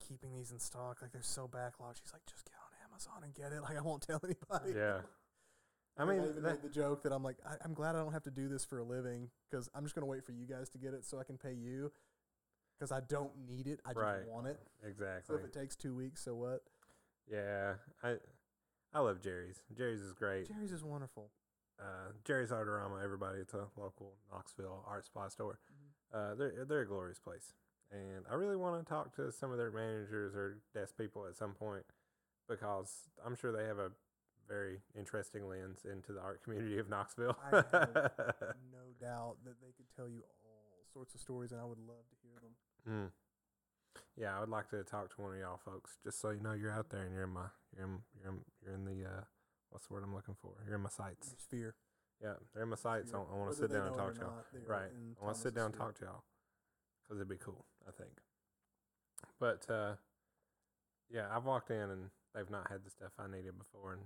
[0.05, 1.01] keeping these in stock.
[1.01, 3.61] Like they're so backlogged." She's like, "Just get on Amazon and get it.
[3.61, 5.01] Like I won't tell anybody." Yeah.
[5.97, 7.99] I mean, I even that- made the joke that I'm like, I, I'm glad I
[7.99, 10.47] don't have to do this for a living because I'm just gonna wait for you
[10.47, 11.91] guys to get it so I can pay you
[12.81, 13.79] because I don't need it.
[13.85, 14.27] I just Right.
[14.27, 14.59] want it.
[14.83, 15.21] Exactly.
[15.35, 16.63] So if it takes two weeks, so what?
[17.27, 18.17] Yeah, I
[18.91, 19.61] I love Jerry's.
[19.71, 20.47] Jerry's is great.
[20.47, 21.29] Jerry's is wonderful.
[21.79, 23.39] Uh, Jerry's Artorama, everybody.
[23.39, 25.59] It's a local Knoxville art supply store.
[25.71, 26.17] Mm-hmm.
[26.17, 27.53] Uh, they're they're a glorious place,
[27.91, 31.35] and I really want to talk to some of their managers or desk people at
[31.37, 31.85] some point
[32.49, 33.91] because I'm sure they have a
[34.47, 37.37] very interesting lens into the art community of Knoxville.
[37.45, 37.71] I have
[38.73, 42.05] no doubt that they could tell you all sorts of stories, and I would love
[42.20, 42.20] to.
[42.89, 43.09] Mm.
[44.17, 46.53] Yeah, I would like to talk to one of y'all folks, just so you know
[46.53, 49.23] you're out there and you're in my you're in you're in, you're in the uh,
[49.69, 50.51] what's the word I'm looking for?
[50.65, 51.33] You're in my sights.
[51.37, 51.75] Sphere.
[52.21, 53.11] Yeah, they're in my sights.
[53.13, 53.25] I, Sphere.
[53.31, 54.29] I want to sit down and talk to y'all.
[54.29, 54.91] not, they are Right.
[55.21, 56.23] I want to sit down and talk to y'all
[57.03, 57.65] because it'd be cool.
[57.87, 58.11] I think.
[59.39, 59.93] But uh,
[61.09, 64.01] yeah, I've walked in and they've not had the stuff I needed before, and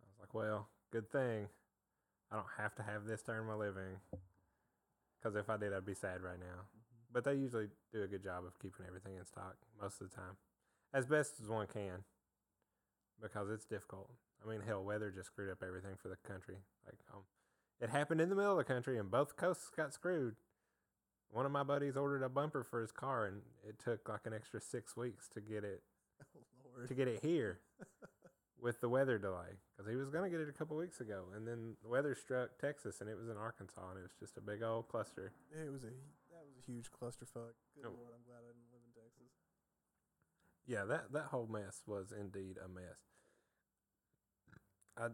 [0.00, 1.48] I was like, well, good thing
[2.30, 4.00] I don't have to have this to earn my living.
[5.18, 6.66] Because if I did, I'd be sad right now.
[7.14, 10.16] But they usually do a good job of keeping everything in stock most of the
[10.16, 10.36] time,
[10.92, 12.02] as best as one can.
[13.22, 14.10] Because it's difficult.
[14.44, 16.56] I mean, hell, weather just screwed up everything for the country.
[16.84, 17.22] Like, um,
[17.80, 20.34] it happened in the middle of the country, and both coasts got screwed.
[21.30, 24.34] One of my buddies ordered a bumper for his car, and it took like an
[24.34, 25.82] extra six weeks to get it
[26.36, 26.88] Oh Lord.
[26.88, 27.60] to get it here
[28.60, 31.24] with the weather delay because he was going to get it a couple weeks ago,
[31.36, 34.36] and then the weather struck Texas, and it was in Arkansas, and it was just
[34.36, 35.32] a big old cluster.
[35.52, 35.92] it was a
[36.34, 37.54] that was a huge clusterfuck.
[37.74, 37.94] Good Oh.
[37.94, 39.32] Lord, I'm glad I didn't live in Texas.
[40.66, 42.98] Yeah, that that whole mess was indeed a mess.
[44.96, 45.08] I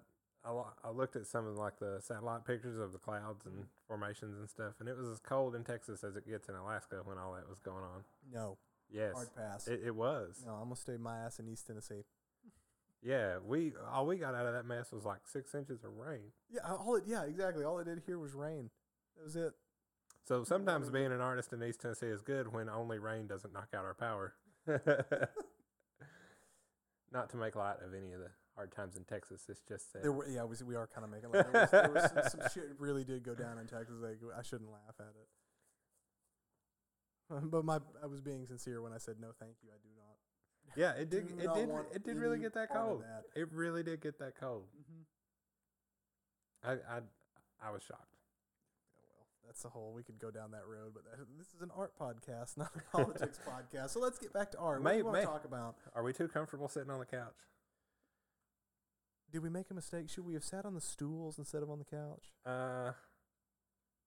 [0.45, 3.67] I, I looked at some of like the satellite pictures of the clouds and mm.
[3.87, 7.03] formations and stuff, and it was as cold in Texas as it gets in Alaska
[7.05, 8.05] when all that was going on.
[8.33, 8.57] No,
[8.91, 9.69] Yes, hard pass.
[9.69, 10.43] it, it was.
[10.47, 12.05] no, I'm gonna stay my ass in East Tennessee.
[13.03, 16.33] Yeah, we all we got out of that mess was like six inches of rain.
[16.51, 17.05] Yeah, all it.
[17.07, 17.65] Yeah, exactly.
[17.65, 18.71] All it did here was rain.
[19.17, 19.53] That was it.
[20.27, 23.69] So sometimes being an artist in East Tennessee is good when only rain doesn't knock
[23.75, 24.35] out our power.
[27.13, 29.47] Not to make light of any of the hard times in Texas.
[29.49, 31.33] It's just that There were, yeah, we, we are kind of making.
[31.33, 33.97] Like, there was, there was some, some shit really did go down in Texas.
[34.01, 35.29] Like, I shouldn't laugh at it.
[37.51, 39.71] But my, I was being sincere when I said no, thank you.
[39.73, 40.17] I do not.
[40.77, 41.31] yeah, it did.
[41.41, 41.71] It did.
[41.95, 43.03] It did really get that cold.
[43.03, 43.41] that.
[43.41, 44.65] It really did get that cold.
[44.75, 45.03] Mm-hmm.
[46.69, 47.01] I I
[47.69, 48.17] I was shocked.
[49.51, 49.93] That's a whole.
[49.93, 52.97] We could go down that road, but that, this is an art podcast, not a
[52.97, 53.91] politics podcast.
[53.91, 54.81] So let's get back to art.
[54.81, 55.75] What do you want may- to talk about?
[55.93, 57.35] Are we too comfortable sitting on the couch?
[59.33, 60.09] Did we make a mistake?
[60.09, 62.31] Should we have sat on the stools instead of on the couch?
[62.47, 62.93] Uh,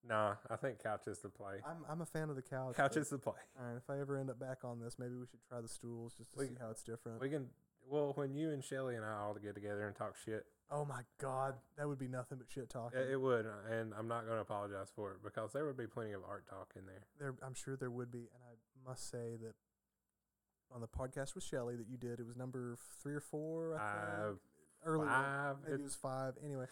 [0.08, 0.36] nah.
[0.50, 1.56] I think couch is the play.
[1.68, 2.76] I'm I'm a fan of the couch.
[2.78, 3.34] Couch but- is the play.
[3.60, 5.68] All right, if I ever end up back on this, maybe we should try the
[5.68, 7.20] stools just to We- see how it's different.
[7.20, 7.48] We can.
[7.90, 11.02] Well, when you and Shelly and I all get together and talk shit, oh my
[11.22, 13.00] god, that would be nothing but shit talking.
[13.00, 15.86] it, it would, and I'm not going to apologize for it because there would be
[15.88, 17.04] plenty of art talk in there.
[17.20, 19.54] there, I'm sure there would be, and I must say that
[20.74, 23.78] on the podcast with Shelly that you did, it was number three or four.
[23.78, 24.40] I Uh, think.
[24.86, 25.08] Early, one.
[25.08, 25.56] Five.
[25.64, 26.34] maybe it- it was five.
[26.44, 26.66] Anyway,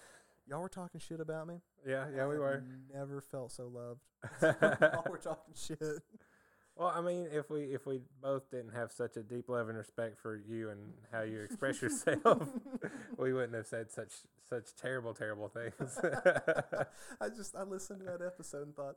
[0.47, 1.61] y'all were talking shit about me.
[1.87, 2.63] yeah, yeah, I we were.
[2.93, 4.01] Never felt so loved.
[4.41, 5.79] y'all were talking shit.
[6.75, 9.77] Well, I mean, if we if we both didn't have such a deep love and
[9.77, 10.79] respect for you and
[11.11, 12.47] how you express yourself,
[13.17, 14.11] we wouldn't have said such
[14.49, 15.99] such terrible, terrible things.
[17.21, 18.95] I just I listened to that episode and thought,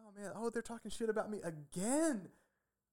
[0.00, 2.28] oh man, oh they're talking shit about me again.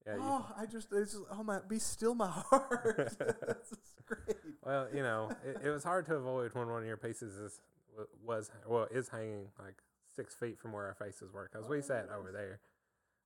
[0.05, 2.95] yeah, oh, I just it's just oh my, be still my heart.
[3.19, 4.37] this is great.
[4.63, 7.59] well, you know, it, it was hard to avoid when one of your pieces is
[8.23, 9.75] was well is hanging like
[10.15, 12.15] six feet from where our faces were because we Oh, sat nice.
[12.17, 12.59] over there.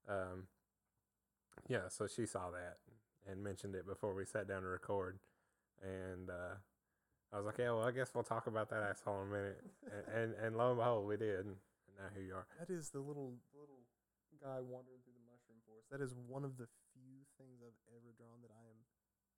[0.08, 0.48] Um,
[1.68, 2.78] yeah, so she saw that
[3.30, 5.18] and mentioned it before we sat down to record,
[5.82, 6.62] and uh,
[7.34, 9.62] I was like, yeah, well, I guess we'll talk about that asshole in a minute,
[9.84, 11.56] and, and and lo and behold, we did, and
[11.98, 12.46] now here you are.
[12.60, 13.82] That is the little little
[14.38, 15.90] guy wandering through the mushroom forest.
[15.90, 18.80] That is one of the few things I've ever drawn that I am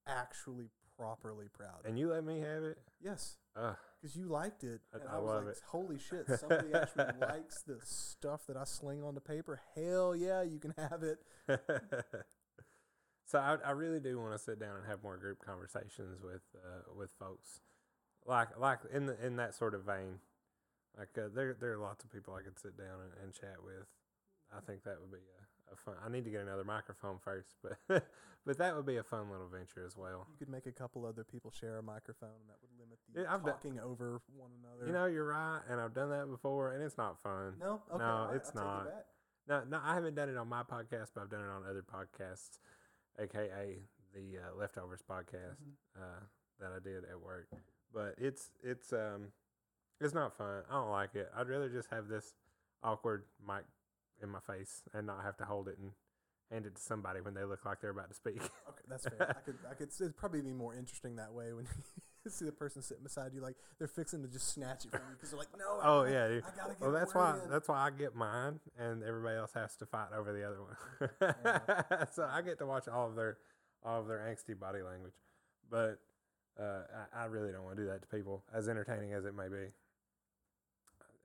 [0.04, 0.68] actually
[0.98, 1.86] properly proud.
[1.86, 2.78] And you let me have it.
[3.04, 4.82] yes, because you liked it.
[4.94, 5.62] I- and I I, was love like, it.
[5.68, 9.62] holy shit, somebody actually likes the stuff that I sling onto paper.
[9.76, 11.20] Hell yeah, you can have it.
[13.26, 16.42] so I, I really do want to sit down and have more group conversations with
[16.56, 17.62] uh, with folks,
[18.26, 20.20] like like in the, in that sort of vein.
[20.98, 23.58] Like uh, there there are lots of people I could sit down and, and chat
[23.64, 23.86] with.
[24.56, 25.96] I think that would be a, a fun.
[26.06, 27.78] I need to get another microphone first, but
[28.46, 30.28] but that would be a fun little venture as well.
[30.32, 33.22] You could make a couple other people share a microphone, and that would limit the
[33.22, 34.88] Yeah, done- talking over one another.
[34.88, 37.56] You know, you're right, and I've done that before, and it's not fun.
[37.60, 38.88] no, okay, no, it's I'll not.
[39.48, 41.82] No, no, I haven't done it on my podcast, but I've done it on other
[41.84, 42.60] podcasts,
[43.20, 43.78] aka
[44.14, 45.76] the uh, Leftovers podcast Mhm.
[46.02, 46.20] uh,
[46.60, 47.48] that I did at work.
[47.94, 49.28] But it's it's um
[50.02, 50.64] it's not fun.
[50.70, 51.30] I don't like it.
[51.36, 52.34] I'd rather just have this
[52.84, 53.64] awkward mic
[54.22, 55.92] in my face and not have to hold it and
[56.52, 58.42] hand it to somebody when they look like they're about to speak.
[58.70, 59.30] Okay, that's fair.
[59.30, 59.90] I could, I could.
[60.00, 61.66] It'd probably be more interesting that way when
[62.26, 65.02] you see the person sitting beside you, like they're fixing to just snatch it from
[65.10, 65.80] you because they're like, no.
[65.84, 66.44] Oh gotta- yeah, dude.
[66.44, 66.82] I gotta get.
[66.82, 70.10] Well, that's why in." that's why I get mine, and everybody else has to fight
[70.16, 72.08] over the other one.
[72.14, 73.38] so I get to watch all of their
[73.84, 75.14] all of their angsty body language,
[75.70, 76.00] but
[76.60, 76.82] uh,
[77.14, 79.48] I, I really don't want to do that to people, as entertaining as it may
[79.48, 79.68] be.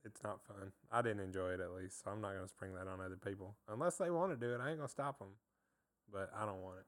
[0.05, 0.72] It's not fun.
[0.90, 3.16] I didn't enjoy it at least, so I'm not going to spring that on other
[3.16, 4.61] people unless they want to do it.
[4.61, 5.28] I ain't going to stop them,
[6.12, 6.86] but I don't want it.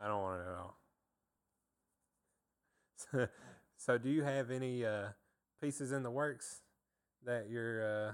[0.00, 0.78] I don't want it at all.
[3.10, 3.26] So,
[3.76, 5.08] so do you have any uh,
[5.60, 6.60] pieces in the works
[7.24, 8.12] that you're uh,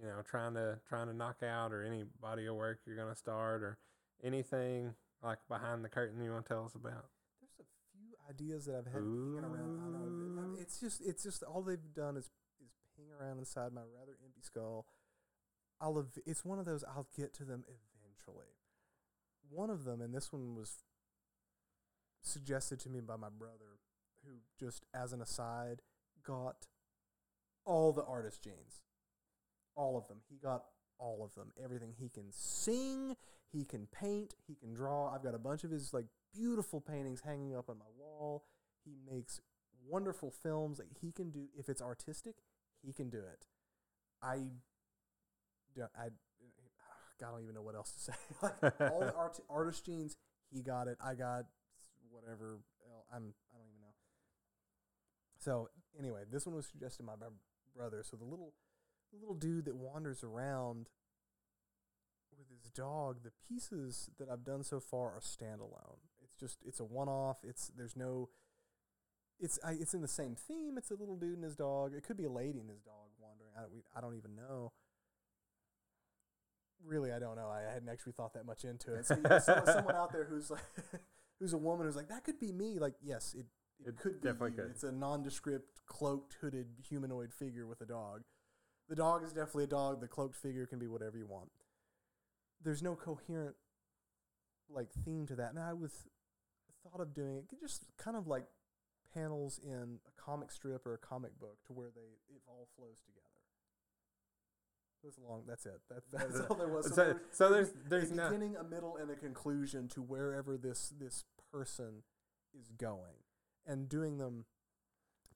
[0.00, 3.08] you know trying to trying to knock out or any body of work you're going
[3.08, 3.78] to start or
[4.22, 7.06] anything like behind the curtain you want to tell us about
[7.40, 9.80] There's a few ideas that I've had around.
[9.82, 10.56] I know.
[10.60, 12.30] It's just, it's just all they've done is
[13.12, 14.86] around inside my rather empty skull.
[15.80, 15.98] I'll.
[15.98, 16.84] Ev- it's one of those.
[16.84, 18.46] I'll get to them eventually.
[19.48, 20.84] One of them, and this one was
[22.22, 23.80] suggested to me by my brother,
[24.24, 25.82] who just as an aside
[26.24, 26.66] got
[27.64, 28.82] all the artist genes,
[29.74, 30.18] all of them.
[30.28, 30.64] He got
[30.98, 31.52] all of them.
[31.62, 33.16] Everything he can sing,
[33.50, 35.12] he can paint, he can draw.
[35.12, 38.44] I've got a bunch of his like beautiful paintings hanging up on my wall.
[38.84, 39.40] He makes
[39.86, 40.78] wonderful films.
[40.78, 42.36] Like he can do if it's artistic,
[42.84, 43.46] he can do it.
[44.22, 44.38] I
[45.76, 48.12] don't I I don't even know what else to say.
[48.42, 50.16] like all the art, artist genes,
[50.52, 50.98] he got it.
[51.00, 51.44] I got
[52.10, 52.58] whatever.
[53.12, 53.94] I'm I don't even know.
[55.38, 55.68] So
[55.98, 57.26] anyway, this one was suggested by my
[57.74, 58.02] brother.
[58.02, 58.54] So the little
[59.12, 60.88] little dude that wanders around
[62.38, 65.98] with his dog, the pieces that I've done so far are standalone.
[66.22, 67.38] It's just it's a one off.
[67.44, 68.28] It's there's no
[69.42, 70.78] it's I, it's in the same theme.
[70.78, 71.92] It's a little dude and his dog.
[71.94, 73.50] It could be a lady and his dog wandering.
[73.56, 74.72] I don't, we, I don't even know.
[76.84, 77.48] Really, I don't know.
[77.48, 79.06] I hadn't actually thought that much into it.
[79.06, 80.60] So, you know, so- someone out there who's like,
[81.38, 82.78] who's a woman who's like, that could be me.
[82.78, 83.46] Like, yes, it,
[83.84, 84.56] it, It could be definitely you.
[84.62, 84.70] could.
[84.72, 88.22] It's a nondescript, cloaked, hooded humanoid figure with a dog.
[88.88, 90.00] The dog is definitely a dog.
[90.00, 91.50] The cloaked figure can be whatever you want.
[92.64, 93.54] There's no coherent,
[94.68, 95.50] like, theme to that.
[95.50, 95.92] And I was
[96.82, 98.44] thought of doing it could just kind of like
[99.14, 103.00] panels in a comic strip or a comic book to where they it all flows
[103.04, 103.26] together.
[105.02, 105.42] That's long.
[105.48, 105.80] That's it.
[105.88, 106.88] That, that's all there was.
[106.94, 110.56] so, there- so there's there's a no beginning, a middle, and a conclusion to wherever
[110.56, 112.02] this this person
[112.58, 113.16] is going,
[113.66, 114.44] and doing them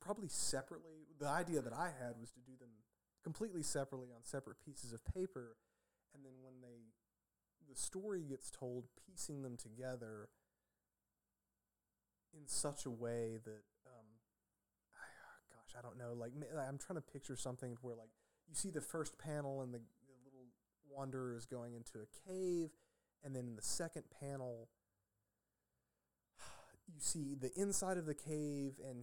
[0.01, 1.07] probably separately.
[1.19, 2.69] The idea that I had was to do them
[3.25, 5.57] completely separately on separate pieces of paper,
[6.15, 6.93] and then when they
[7.69, 10.29] the story gets told, piecing them together
[12.39, 14.07] in such a way that um,
[15.51, 16.13] gosh, I don't know.
[16.15, 16.33] Like
[16.69, 18.11] I'm trying to picture something where like
[18.49, 20.47] you see the first panel and the, the little
[20.89, 22.71] wanderer is going into a cave,
[23.25, 24.69] and then in the second panel,
[26.89, 29.03] you see the inside of the cave and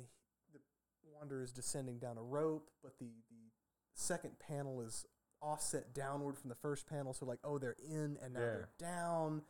[0.52, 0.60] he-
[1.04, 3.52] the wanderer is descending down a rope, but the the
[3.96, 5.06] second panel is
[5.42, 7.14] offset downward from the first panel.
[7.14, 9.42] So like, oh, they're in and now they're down.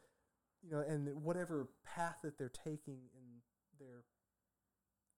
[0.64, 3.23] You know, and whatever path that they're taking in
[3.84, 4.04] their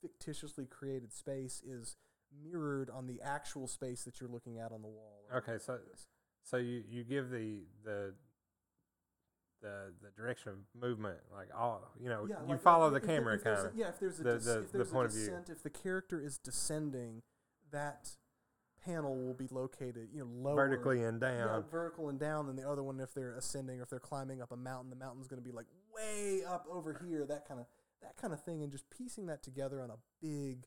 [0.01, 1.95] fictitiously created space is
[2.43, 5.23] mirrored on the actual space that you're looking at on the wall.
[5.35, 5.79] Okay, so-
[6.43, 8.13] so you you give the the
[9.61, 13.09] the the direction of movement like all you know Yeah, you like, follow like, the
[13.09, 14.91] if camera if kind of Yeah, if there's a the- des- the- if the there's
[14.91, 15.25] point a of view.
[15.25, 17.23] descent, if the character is descending,
[17.71, 18.17] that
[18.83, 22.59] panel will be located, you know, lower Vertically and down, yeah, vertical and down, and
[22.59, 25.27] the other one if they're ascending or if they're climbing up a mountain, the mountain's
[25.27, 27.25] going to be like way up over here.
[27.25, 27.65] That kind of
[28.05, 30.65] that kind of thing, and just piecing that together on a big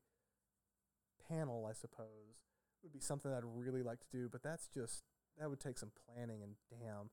[1.29, 2.43] panel, I suppose,
[2.83, 4.29] would be something I'd really like to do.
[4.31, 5.03] But that's just
[5.39, 7.11] that would take some planning, and damn,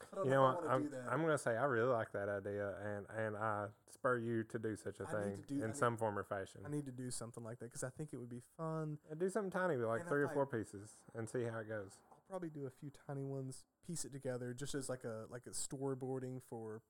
[0.12, 0.64] I don't You know know if I what?
[0.64, 1.04] want I'm, do that.
[1.12, 4.58] I'm going to say I really like that idea, and, and I spur you to
[4.58, 6.62] do such a I thing do- I in need- some form or fashion.
[6.66, 8.98] I need to do something like that because I think it would be fun.
[9.10, 11.68] And do something tiny, with like And three or four pieces, and see how it
[11.68, 11.92] goes.
[12.10, 15.42] I'll probably do a few tiny ones, piece it together, just as like a like
[15.46, 16.80] a storyboarding for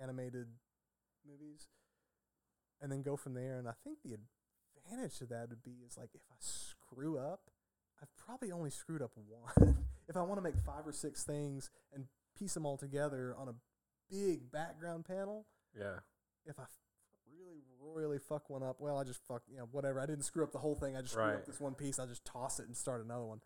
[0.00, 0.46] animated
[1.26, 1.66] movies,
[2.80, 3.58] and then go from there.
[3.58, 4.16] And I think the
[4.84, 7.50] advantage to that would be is like if I screw up,
[8.00, 9.12] I've probably only screwed up
[9.56, 9.76] one.
[10.08, 12.06] if I want to make five or six things and
[12.38, 13.54] piece them all together on a
[14.10, 15.98] big background panel, Yeah.
[16.46, 16.64] if I
[17.36, 20.00] really royally fuck one up, well, I just fuck you know whatever.
[20.00, 20.96] I didn't screw up the whole thing.
[20.96, 21.36] I just screwed Right.
[21.36, 21.98] up this one piece.
[21.98, 23.40] I just toss it and start another one.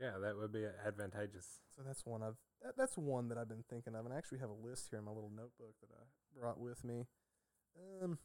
[0.00, 1.60] Yeah, that would be advantageous.
[1.74, 4.38] So that's one I've that, that's one that I've been thinking of, and I actually
[4.38, 7.06] have a list here in my little notebook that I brought with me.
[8.02, 8.18] Um,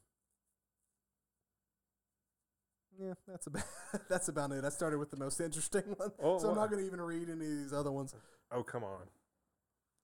[2.99, 3.63] yeah, that's about
[4.09, 4.63] that's about it.
[4.65, 7.29] I started with the most interesting one, Oh, so I'm not going to even read
[7.29, 8.13] any of these other ones.
[8.51, 9.07] Oh, come on.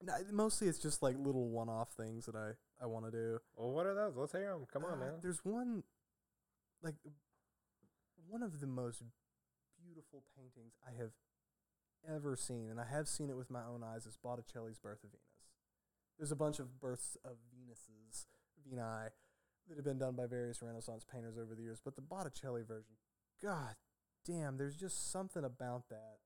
[0.03, 3.39] No, mostly it's just like little one-off things that I I want to do.
[3.55, 4.15] Well, what are those?
[4.15, 4.65] Let's hear them.
[4.71, 5.13] Come on Uh, now.
[5.21, 5.83] There's one,
[6.83, 6.95] like,
[8.27, 9.01] one of the most
[9.83, 11.11] beautiful paintings I have
[12.07, 15.09] ever seen, and I have seen it with my own eyes, is Botticelli's Birth of
[15.09, 15.49] Venus.
[16.19, 18.27] There's a bunch of births of Venuses,
[18.63, 19.09] Veni,
[19.69, 22.95] that have been done by various Renaissance painters over the years, but the Botticelli version,
[23.41, 23.75] god
[24.27, 26.17] damn, there's just something about that.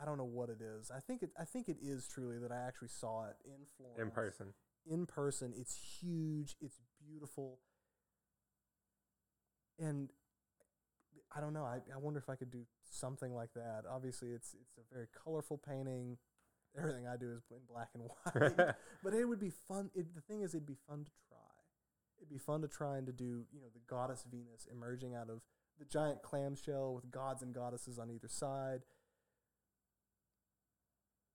[0.00, 0.90] I don't know what it is.
[0.90, 1.30] I think it.
[1.38, 4.46] I think it is truly that I actually saw it in Florence In person.
[4.86, 5.52] in person.
[5.56, 6.56] It's huge.
[6.60, 7.60] It's beautiful.
[9.78, 10.10] And
[11.34, 11.64] I don't know.
[11.64, 13.84] I, I wonder if I could do something like that.
[13.88, 16.18] Obviously, it's it's a very colorful painting.
[16.76, 18.74] Everything I do is in black and white.
[19.04, 19.90] but it would be fun.
[19.94, 21.33] It, the thing is, it'd be fun to try.
[22.24, 25.28] It'd be fun to try and to do, you know, the goddess Venus emerging out
[25.28, 25.42] of
[25.78, 28.80] the giant clamshell with gods and goddesses on either side.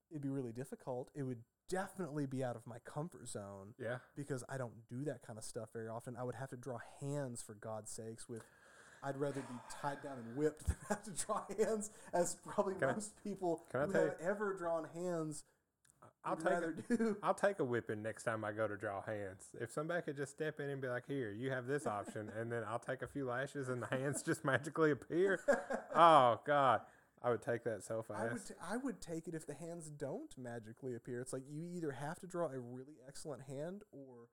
[0.10, 1.12] It'd be really difficult.
[1.14, 3.98] It would definitely be out of my comfort zone yeah.
[4.16, 6.16] because I don't do that kind of stuff very often.
[6.20, 8.28] I would have to draw hands for God's sakes.
[8.28, 8.42] With
[9.04, 12.90] I'd rather be tied down and whipped than have to draw hands, as probably Can
[12.90, 15.44] I- most people who have ever drawn hands
[16.26, 17.18] I'll take rather a, do.
[17.24, 19.46] I'll take a whipping next time I go to draw hands.
[19.60, 22.52] If somebody could just step in and be like, "Here, you have this option," and
[22.52, 25.40] then I'll take a few lashes and the hands just magically appear.
[25.96, 26.82] Oh God,
[27.24, 28.48] I would take that so I would, fast.
[28.50, 31.22] t- I would take it if the hands don't magically appear.
[31.22, 34.28] It's like you either have to draw a really excellent hand or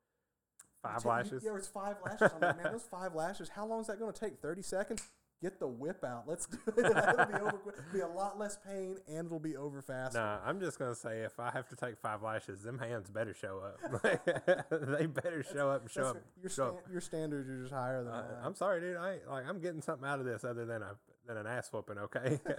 [0.82, 1.42] Five ta- you- lashes.
[1.44, 2.30] Yeah, it's five lashes.
[2.34, 3.48] I'm like, man, those five lashes.
[3.50, 4.38] How long is that going to take?
[4.40, 5.02] Thirty seconds.
[5.42, 6.24] Get the whip out.
[6.26, 6.78] Let's do it.
[6.78, 7.84] it'll be over.
[7.92, 10.18] be a lot less pain, and it'll be over faster.
[10.18, 13.34] Nah, I'm just gonna say if I have to take five lashes, them hands better
[13.34, 14.02] show up.
[14.70, 16.16] they better show up and show up.
[16.40, 16.84] Your, show up.
[16.90, 18.40] your standards are just higher than Uh, mine.
[18.44, 18.96] I'm sorry, dude.
[18.96, 21.68] I ain't- like I'm getting something out of this other than a than an ass
[21.70, 21.98] whooping.
[21.98, 22.40] Okay,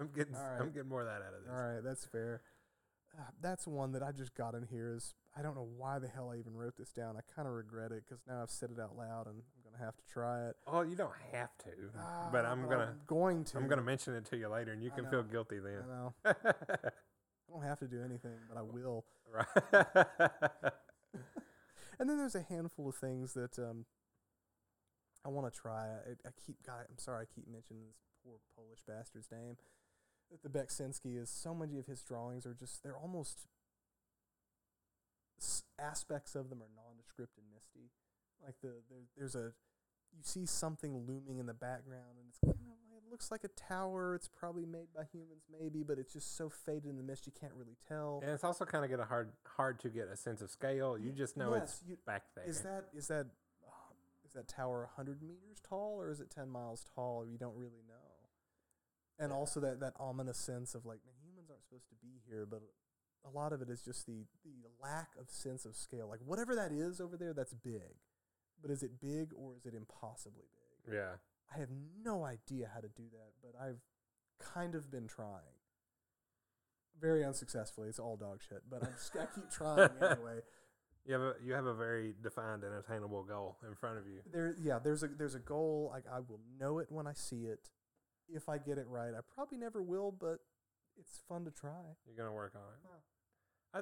[0.00, 0.60] I'm getting right.
[0.60, 1.52] I'm getting more of that out of this.
[1.52, 2.40] All right, that's fair.
[3.18, 4.92] Uh, that's one that I just got in here.
[4.94, 7.16] Is I don't know why the hell I even wrote this down.
[7.16, 9.42] I kind of regret it because now I've said it out loud and
[9.78, 10.56] have to try it.
[10.66, 11.70] Oh, you don't have to,
[12.32, 13.56] but Ah, I'm gonna going to.
[13.58, 15.82] I'm gonna mention it to you later, and you can feel guilty I then.
[15.88, 16.14] know.
[16.24, 16.32] I
[17.52, 19.04] don't have to do anything, but I will.
[19.32, 20.72] right.
[22.00, 23.84] And then there's a handful of things that um,
[25.24, 25.86] I want to try.
[25.88, 29.56] I, I keep, God, I'm sorry, I keep mentioning this poor Polish bastard's name.
[30.44, 33.46] The Beksinski is so many of his drawings are just they're almost
[35.40, 37.90] s- aspects of them are nondescript and misty.
[38.44, 39.52] Like the there, there's a
[40.16, 43.44] you see something looming in the background and it's kind of like, it looks like
[43.44, 44.14] a tower.
[44.14, 47.32] It's probably made by humans maybe, but it's just so faded in the mist you
[47.38, 48.20] can't really tell.
[48.22, 50.98] and it's also kind of get a hard hard to get a sense of scale.
[50.98, 52.44] You just know it's you- back there.
[52.44, 53.26] Is that is that
[53.66, 53.92] uh,
[54.26, 57.24] is that tower hundred meters tall or is it ten miles tall?
[57.26, 57.94] You don't really know.
[59.18, 62.46] And also that that ominous sense of like, man, humans aren't supposed to be here,
[62.48, 62.62] but
[63.24, 66.08] a lot of it is just the the lack of sense of scale.
[66.08, 67.96] Like whatever that is over there, that's big,
[68.60, 70.46] but is it big or is it impossibly
[70.86, 70.94] big?
[70.94, 71.16] yeah.
[71.54, 71.70] I have
[72.04, 73.80] no idea how to do that, but I've
[74.38, 75.56] kind of been trying.
[77.00, 77.88] Very unsuccessfully.
[77.88, 80.40] It's all dog shit, but I'm just, I keep trying anyway.
[81.06, 84.20] You have a you have a very defined and attainable goal in front of you.
[84.30, 84.78] There, yeah.
[84.78, 85.88] There's a there's a goal.
[85.90, 87.70] Like I will know it when I see it.
[88.28, 90.40] If I get it right, I probably never will, but
[90.98, 91.96] it's fun to try.
[92.06, 93.02] You're gonna work on it.
[93.72, 93.78] I,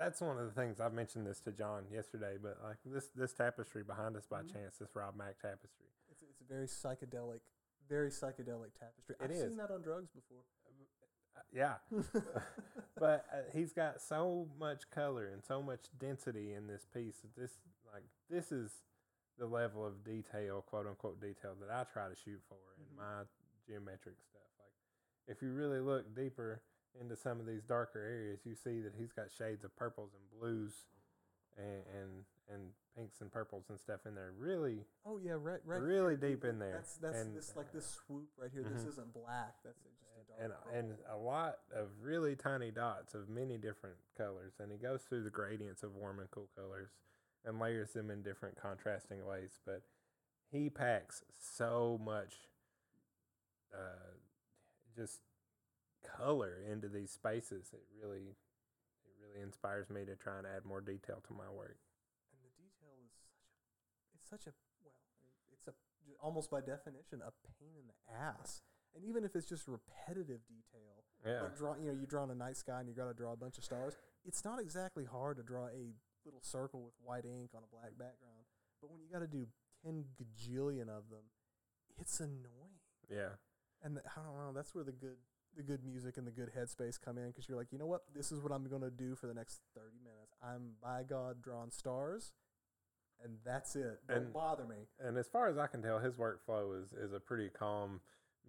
[0.00, 3.32] that's one of the things I've mentioned this to John yesterday, but like this this
[3.32, 4.52] tapestry behind us by Mhm.
[4.52, 5.86] chance, this Rob Mack tapestry.
[6.10, 7.40] It's it's a very psychedelic
[7.88, 9.16] very psychedelic tapestry.
[9.20, 9.42] It I've is.
[9.42, 10.42] seen that on drugs before.
[11.36, 11.76] Uh, yeah,
[12.98, 17.20] but uh, he's got so much color and so much density in this piece.
[17.36, 17.52] This
[17.92, 18.72] like this is
[19.38, 22.90] the level of detail, quote unquote detail, that I try to shoot for Mhm.
[22.90, 23.22] in my
[23.66, 24.42] geometric stuff.
[24.58, 24.72] Like
[25.28, 26.62] if you really look deeper
[26.98, 30.40] into some of these darker areas, you see that he's got shades of purples and
[30.40, 30.86] blues,
[31.56, 32.10] and and,
[32.52, 34.32] and pinks and purples and stuff in there.
[34.38, 35.80] Really, oh yeah, right, right.
[35.80, 36.72] really deep in there.
[36.74, 38.64] That's that's and, this like this swoop right here.
[38.64, 38.88] This Mhm.
[38.88, 39.54] isn't black.
[39.64, 40.78] That's just a dark and purple.
[40.78, 45.24] and a lot of really tiny dots of many different colors, and he goes through
[45.24, 46.90] the gradients of warm and cool colors
[47.44, 49.58] and layers them in different contrasting ways.
[49.64, 49.82] But
[50.50, 52.34] he packs so much,
[53.72, 54.14] uh,
[54.94, 55.20] just
[56.20, 57.70] color into these spaces.
[57.72, 58.36] It really,
[59.04, 61.78] it really inspires me to try and add more detail to my work.
[62.32, 63.50] and the detail is such a
[64.16, 64.52] it's such a
[64.84, 64.94] well
[65.52, 65.72] it's a
[66.22, 68.62] almost by definition a pain in the ass
[68.94, 72.30] and even if it's just repetitive detail Yeah, like draw you know you draw in
[72.30, 75.04] a night sky and you got to draw a bunch of stars it's not exactly
[75.04, 75.94] hard to draw a
[76.24, 78.44] little circle with white ink on a black background
[78.80, 79.46] but when you got to do
[79.84, 81.24] 10 gajillion of them
[81.98, 82.78] it's annoying
[83.10, 83.34] yeah,
[83.82, 84.52] and the, I don't know.
[84.54, 85.16] That's where the good
[85.56, 88.02] the good music and the good headspace come in because you're like, you know what?
[88.14, 90.34] This is what I'm going to do for the next thirty minutes.
[90.42, 92.32] I'm by God drawn stars,
[93.22, 94.00] and that's it.
[94.08, 94.86] Don't And- bother me.
[94.98, 98.00] and as far as I can tell, his workflow is is a pretty calm,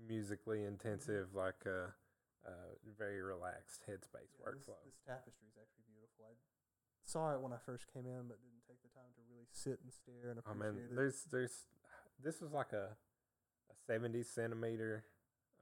[0.07, 1.89] musically intensive, like uh,
[2.47, 2.51] uh,
[2.97, 4.77] very relaxed headspace Yeah, workflow.
[4.85, 6.25] this tapestry is actually beautiful.
[6.29, 6.33] I
[7.03, 9.79] saw it when I first came in, but didn't take the time to really sit
[9.83, 10.95] and stare and I appreciate mean, it.
[10.95, 11.65] there's there's
[12.23, 12.95] this was like a
[13.69, 15.03] a seventy centimeter.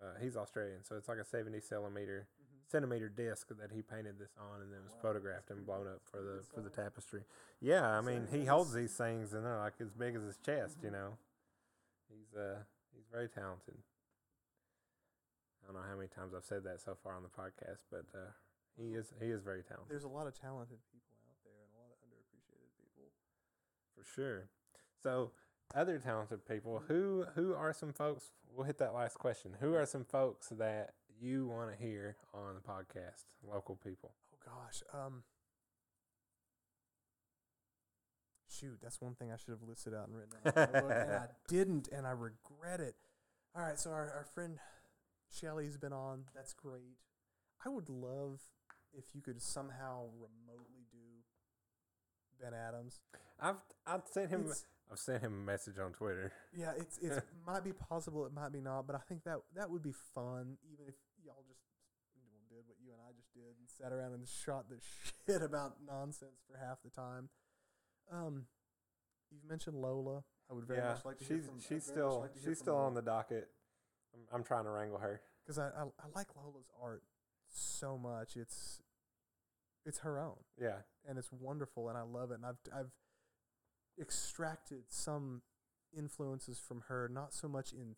[0.02, 2.72] Uh, he's Australian, so it's like a seventy centimeter Mhm.
[2.72, 5.02] centimeter disc that he painted this on, and then was wow.
[5.02, 7.26] photographed and blown up for the for the tapestry.
[7.60, 10.78] Yeah, I mean, he holds these things, and they're like as big as his chest.
[10.82, 10.94] You Mhm.
[10.94, 11.18] know,
[12.08, 13.84] he's uh he's very talented.
[15.62, 18.06] I don't know how many times I've said that so far on the podcast, but
[18.16, 18.32] uh,
[18.78, 21.70] he is he is very talented There's a lot of talented people out there and
[21.76, 23.12] a lot of underappreciated people.
[23.94, 24.50] for sure.
[25.04, 25.32] So,
[25.76, 28.32] other talented people, who who are some folks?
[28.56, 29.52] We'll hit that last question.
[29.60, 33.26] Who are some folks that you want to hear on the podcast?
[33.48, 34.12] Local people.
[34.34, 34.82] Oh gosh.
[34.94, 35.24] Um
[38.52, 40.54] Shoot, that's one thing I should have listed out and written down.
[40.68, 42.96] in my notebook, and I didn't, and I regret it.
[43.56, 44.58] All right, so our, our friend
[45.32, 46.24] Shelly's been on.
[46.36, 46.98] That's great.
[47.66, 48.42] I would love
[48.94, 50.98] if you could somehow remotely do
[52.42, 53.00] Ben Adams.
[53.40, 56.32] I've I've sent him It's, I've sent him a message on Twitter.
[56.58, 59.70] yeah, it's it's might be possible, it might be not, but I think that that
[59.70, 61.62] would be fun, even if y'all just
[62.50, 64.78] did what you and I just did and sat around and shot the
[65.28, 67.30] shit about nonsense for half the time.
[68.12, 68.46] Um,
[69.32, 70.24] you've mentioned Lola.
[70.50, 71.60] I would very yeah, much like to she's from.
[71.60, 73.48] She's still like she's still on the docket.
[74.14, 75.22] I'm, I'm trying to wrangle her.
[75.46, 77.04] because I, I I like Lola's art
[77.48, 78.36] so much.
[78.36, 78.82] It's
[79.86, 80.38] it's her own.
[80.60, 80.78] Yeah,
[81.08, 82.92] and it's wonderful and I love it and I've I've
[84.00, 85.42] extracted some
[85.98, 87.96] influences from her not so much in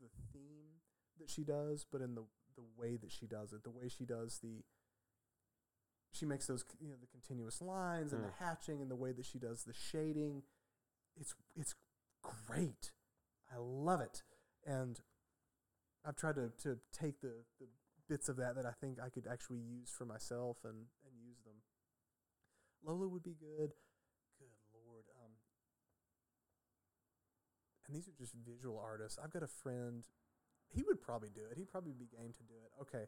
[0.00, 0.80] the theme
[1.18, 2.24] that she does but in the
[2.56, 4.62] the way that she does it the way she does the
[6.12, 8.26] she makes those you know the continuous lines and Mm.
[8.26, 10.42] the hatching and the way that she does the shading
[11.16, 11.74] it's it's
[12.22, 12.92] great
[13.52, 14.22] I love it
[14.66, 15.00] and
[16.04, 17.66] I've tried to to take the the
[18.08, 21.40] bits of that that I think I could actually use for myself and and use
[21.44, 21.56] them
[22.86, 23.72] Lola would be good.
[24.38, 25.04] Good lord.
[25.24, 25.32] Um,
[27.94, 29.18] and these are just visual artists.
[29.22, 30.04] I've got a friend.
[30.68, 31.56] He would probably do it.
[31.56, 32.72] He'd probably be game to do it.
[32.82, 33.06] Okay.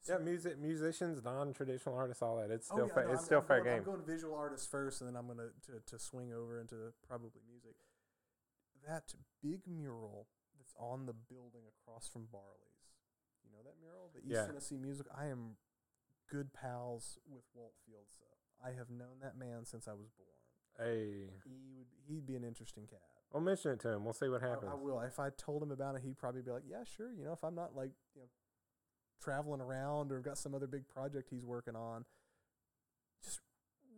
[0.00, 0.18] so- yeah.
[0.24, 2.50] Music musicians, non traditional artists, all that.
[2.52, 3.04] It's Oh, still yeah, fair.
[3.06, 3.78] no, it's I'm- still I'm fair going, game.
[3.78, 6.92] I'm going visual artists first, and then I'm going to, to to swing over into
[7.06, 7.74] probably music.
[8.86, 9.12] That
[9.42, 12.94] big mural that's on the building across from Barley's.
[13.42, 14.46] You know that mural, the East Yeah.
[14.46, 15.06] Tennessee Music.
[15.12, 15.56] I am
[16.30, 18.30] good pals with Walt Fieldsa.
[18.64, 20.38] I have known that man since I was born.
[20.78, 23.02] hey, He would he'd be an interesting cat.
[23.32, 24.04] We'll mention it to him.
[24.04, 24.70] We'll see what happens.
[24.70, 25.00] I will.
[25.00, 27.42] If I told him about it, he'd probably be like, "Yeah, sure." You know, if
[27.44, 28.28] I'm not like you know
[29.22, 32.04] traveling around or got some other big project he's working on,
[33.24, 33.40] just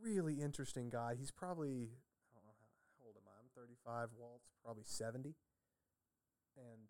[0.02, 1.14] really interesting guy.
[1.18, 1.90] He's probably
[2.32, 3.34] I don't know how, how old am I?
[3.40, 4.08] I'm 35.
[4.18, 5.34] Walt's probably 70,
[6.56, 6.88] and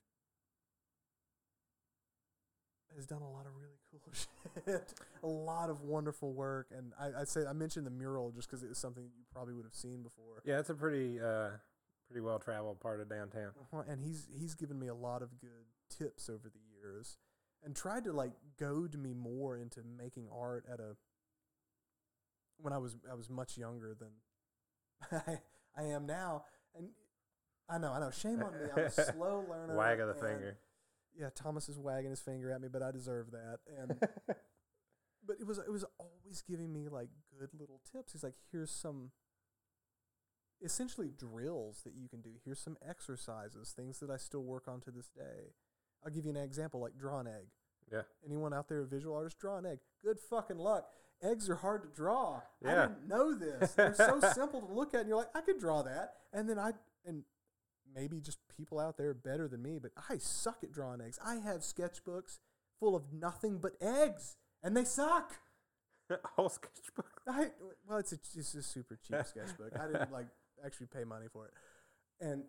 [2.97, 4.13] has done a lot of really cool
[4.67, 4.95] shit.
[5.23, 8.63] a lot of wonderful work, and I, I say I mentioned the mural just because
[8.63, 10.43] it was something you probably would have seen before.
[10.45, 11.51] yeah, it's a pretty uh
[12.11, 13.53] pretty well traveled part of downtown.
[13.73, 17.17] Uh-huh, and he's he's given me a lot of good tips over the years
[17.63, 20.97] and tried to like goad me more into making art at a
[22.59, 24.09] when I was I was much younger than
[25.27, 25.39] I,
[25.81, 26.45] I am now
[26.77, 26.89] and
[27.69, 30.21] I know I know shame on me I'm a slow learner Wag of the and
[30.21, 30.59] finger.
[31.19, 33.59] yeah, Thomas is wagging his finger at me, but I deserve that.
[33.79, 33.99] And
[35.27, 37.09] but it was it was always giving me like
[37.39, 38.13] good little tips.
[38.13, 39.11] He's like, here's some
[40.63, 42.31] essentially drills that you can do.
[42.45, 45.55] Here's some exercises, things that I still work on to this day.
[46.05, 47.47] I'll give you an example, like draw an egg.
[47.93, 48.03] Yeah.
[48.25, 49.79] Anyone out there, a visual artist, draw an egg.
[50.03, 50.87] Good fucking luck.
[51.23, 52.41] Eggs are hard to draw.
[52.65, 52.87] I Yeah.
[52.87, 53.73] didn't know this.
[53.75, 56.15] They're so simple to look at, and you're like, I could draw that.
[56.33, 56.73] And then I
[57.05, 57.25] and
[57.95, 61.19] maybe just people out there better than me, but I suck at drawing eggs.
[61.25, 62.39] I have sketchbooks
[62.79, 65.39] full of nothing but eggs, and they suck.
[66.37, 67.21] Whole sketchbook.
[67.27, 67.51] I
[67.89, 69.73] well, it's a it's a super cheap sketchbook.
[69.79, 70.27] I didn't like
[70.65, 71.53] actually pay money for it,
[72.21, 72.45] and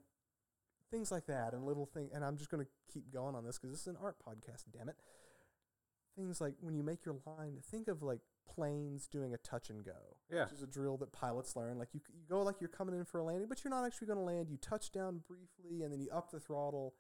[0.91, 2.09] things like that, and little thing.
[2.14, 4.64] And I'm just going to keep going on this because this is an art podcast.
[4.72, 4.95] Damn it!
[6.16, 8.20] Things like when you make your line, think of like
[8.53, 10.43] planes doing a touch and go, Yeah.
[10.43, 11.78] which is a drill that pilots learn.
[11.78, 14.07] Like you, you go like you're coming in for a landing, but you're not actually
[14.07, 14.49] going to land.
[14.49, 16.95] You touch down briefly, and then you up the throttle,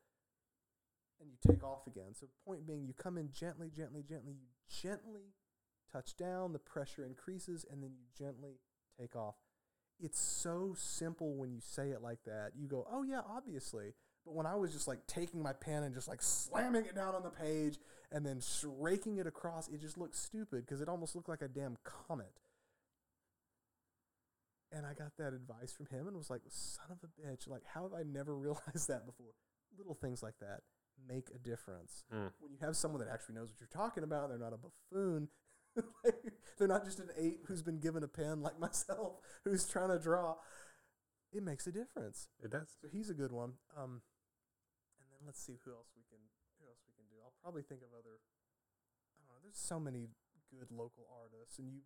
[1.19, 2.13] and you take off again.
[2.17, 4.33] So point being, you come in gently, gently, gently.
[4.33, 4.47] You
[4.81, 5.33] gently
[5.91, 8.59] touch down, the pressure increases, and then you gently
[8.97, 9.35] take off.
[10.01, 12.51] It's so simple when you say it like that.
[12.57, 13.93] You go, oh, yeah, obviously.
[14.25, 17.15] But when I was just like taking my pen and just like slamming it down
[17.15, 17.77] on the page
[18.11, 18.39] and then
[18.79, 22.39] raking it across, it just looked stupid because it almost looked like a damn comet.
[24.71, 27.63] And I got that advice from him and was like, son of a bitch, like,
[27.73, 29.33] how have I never realized that before?
[29.77, 30.61] Little things like that
[31.07, 32.31] make a difference Mm.
[32.39, 35.29] when you have someone that actually knows what you're talking about, they're not a buffoon.
[36.03, 39.89] like, they're not just an eight who's been given a pen like myself, who's trying
[39.89, 40.35] to draw.
[41.31, 42.27] It makes a difference.
[42.43, 42.75] It does.
[42.81, 43.53] So he's a good one.
[43.77, 44.01] Um,
[44.99, 46.19] and then let's see who else we can
[46.59, 47.15] who else we can do.
[47.23, 48.19] I'll probably think of other.
[48.19, 49.39] I don't know.
[49.43, 50.09] There's so many
[50.51, 51.79] good local artists, and you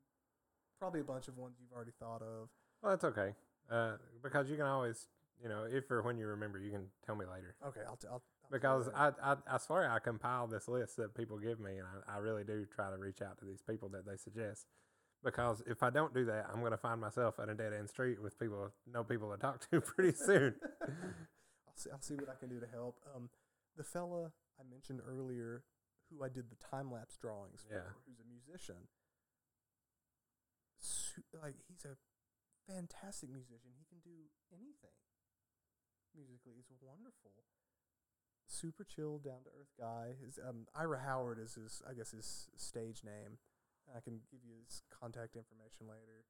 [0.80, 2.50] probably a bunch of ones you've already thought of.
[2.82, 3.34] Well, that's okay.
[3.70, 5.08] Uh, because you can always,
[5.42, 7.56] you know, if or when you remember, you can tell me later.
[7.66, 7.98] Okay, I'll.
[7.98, 11.60] T- I'll, I'll Because I, I, I, swear I compile this list that people give
[11.60, 14.18] me, and I, I really do try to reach out to these people that they
[14.18, 14.66] suggest.
[15.24, 17.90] Because if I don't do that, I'm going to find myself at a dead end
[17.90, 20.54] street with people, no people to talk to pretty soon.
[21.68, 21.90] I'll see.
[21.92, 23.00] I'll see what I can do to help.
[23.16, 23.30] Um,
[23.76, 25.64] the fella I mentioned earlier,
[26.12, 27.90] who I did the time lapse drawings for, Yeah.
[28.06, 28.88] who's a musician.
[30.80, 31.98] Su- like he's a
[32.72, 33.74] fantastic musician.
[33.78, 34.94] He can do anything
[36.14, 36.62] musically.
[36.70, 37.34] He's wonderful.
[38.48, 40.14] Super chill, down to earth guy.
[40.24, 43.38] His um, Ira Howard is his, I guess, his stage name.
[43.96, 46.26] I can give you his contact information later.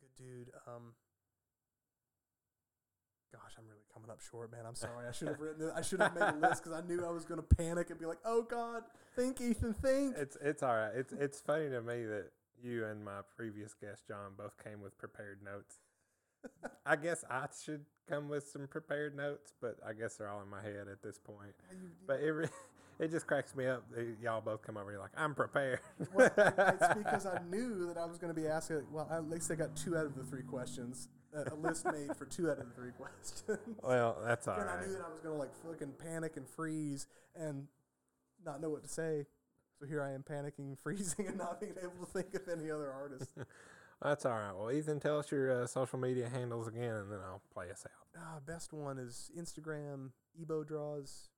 [0.00, 0.50] Good dude.
[0.66, 0.94] Um,
[3.32, 4.66] gosh, I'm really coming up short, man.
[4.66, 5.06] I'm sorry.
[5.08, 5.68] I should have written.
[5.68, 5.72] It.
[5.74, 7.98] I should have made a list because I knew I was going to panic and
[7.98, 8.82] be like, "Oh God,
[9.16, 10.92] think, Ethan, think." it's it's all right.
[10.94, 12.30] It's it's funny to me that
[12.62, 15.78] you and my previous guest John both came with prepared notes.
[16.86, 20.48] I guess I should come with some prepared notes, but I guess they're all in
[20.48, 21.54] my head at this point.
[22.06, 22.48] But it re-
[22.98, 23.84] it just cracks me up.
[23.94, 24.86] that y'all both come over.
[24.90, 25.80] And you're like, I'm prepared.
[26.14, 28.82] Well, it's because I knew that I was going to be asking.
[28.90, 31.08] Well, at least I got two out of the three questions.
[31.32, 33.44] A list made for two out of the three questions.
[33.82, 34.78] well, that's all and right.
[34.78, 37.68] I knew that I was going to like fucking panic and freeze and
[38.44, 39.26] not know what to say.
[39.78, 42.90] So here I am panicking, freezing, and not being able to think of any other
[42.90, 43.30] artist.
[44.02, 44.52] That's all right.
[44.56, 47.84] Well, Ethan, tell us your uh, social media handles again, and then I'll play us
[47.84, 48.18] out.
[48.18, 50.10] Ah, best one is Instagram.
[50.40, 51.28] Ebo draws.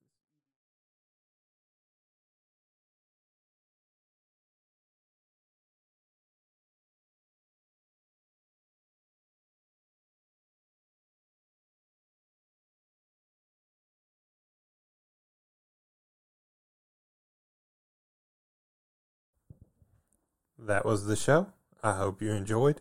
[20.59, 21.49] That was the show.
[21.83, 22.81] I hope you enjoyed.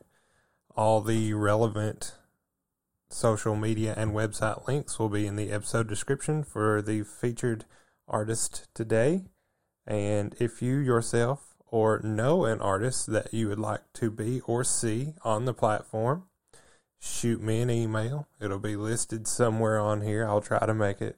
[0.75, 2.13] All the relevant
[3.09, 7.65] social media and website links will be in the episode description for the featured
[8.07, 9.23] artist today.
[9.87, 14.63] And if you yourself or know an artist that you would like to be or
[14.63, 16.25] see on the platform,
[16.99, 18.27] shoot me an email.
[18.39, 20.27] It'll be listed somewhere on here.
[20.27, 21.17] I'll try to make it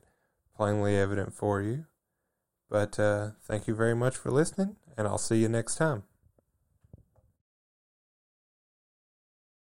[0.55, 1.85] plainly evident for you.
[2.69, 6.03] But uh, thank you very much for listening, and I'll see you next time.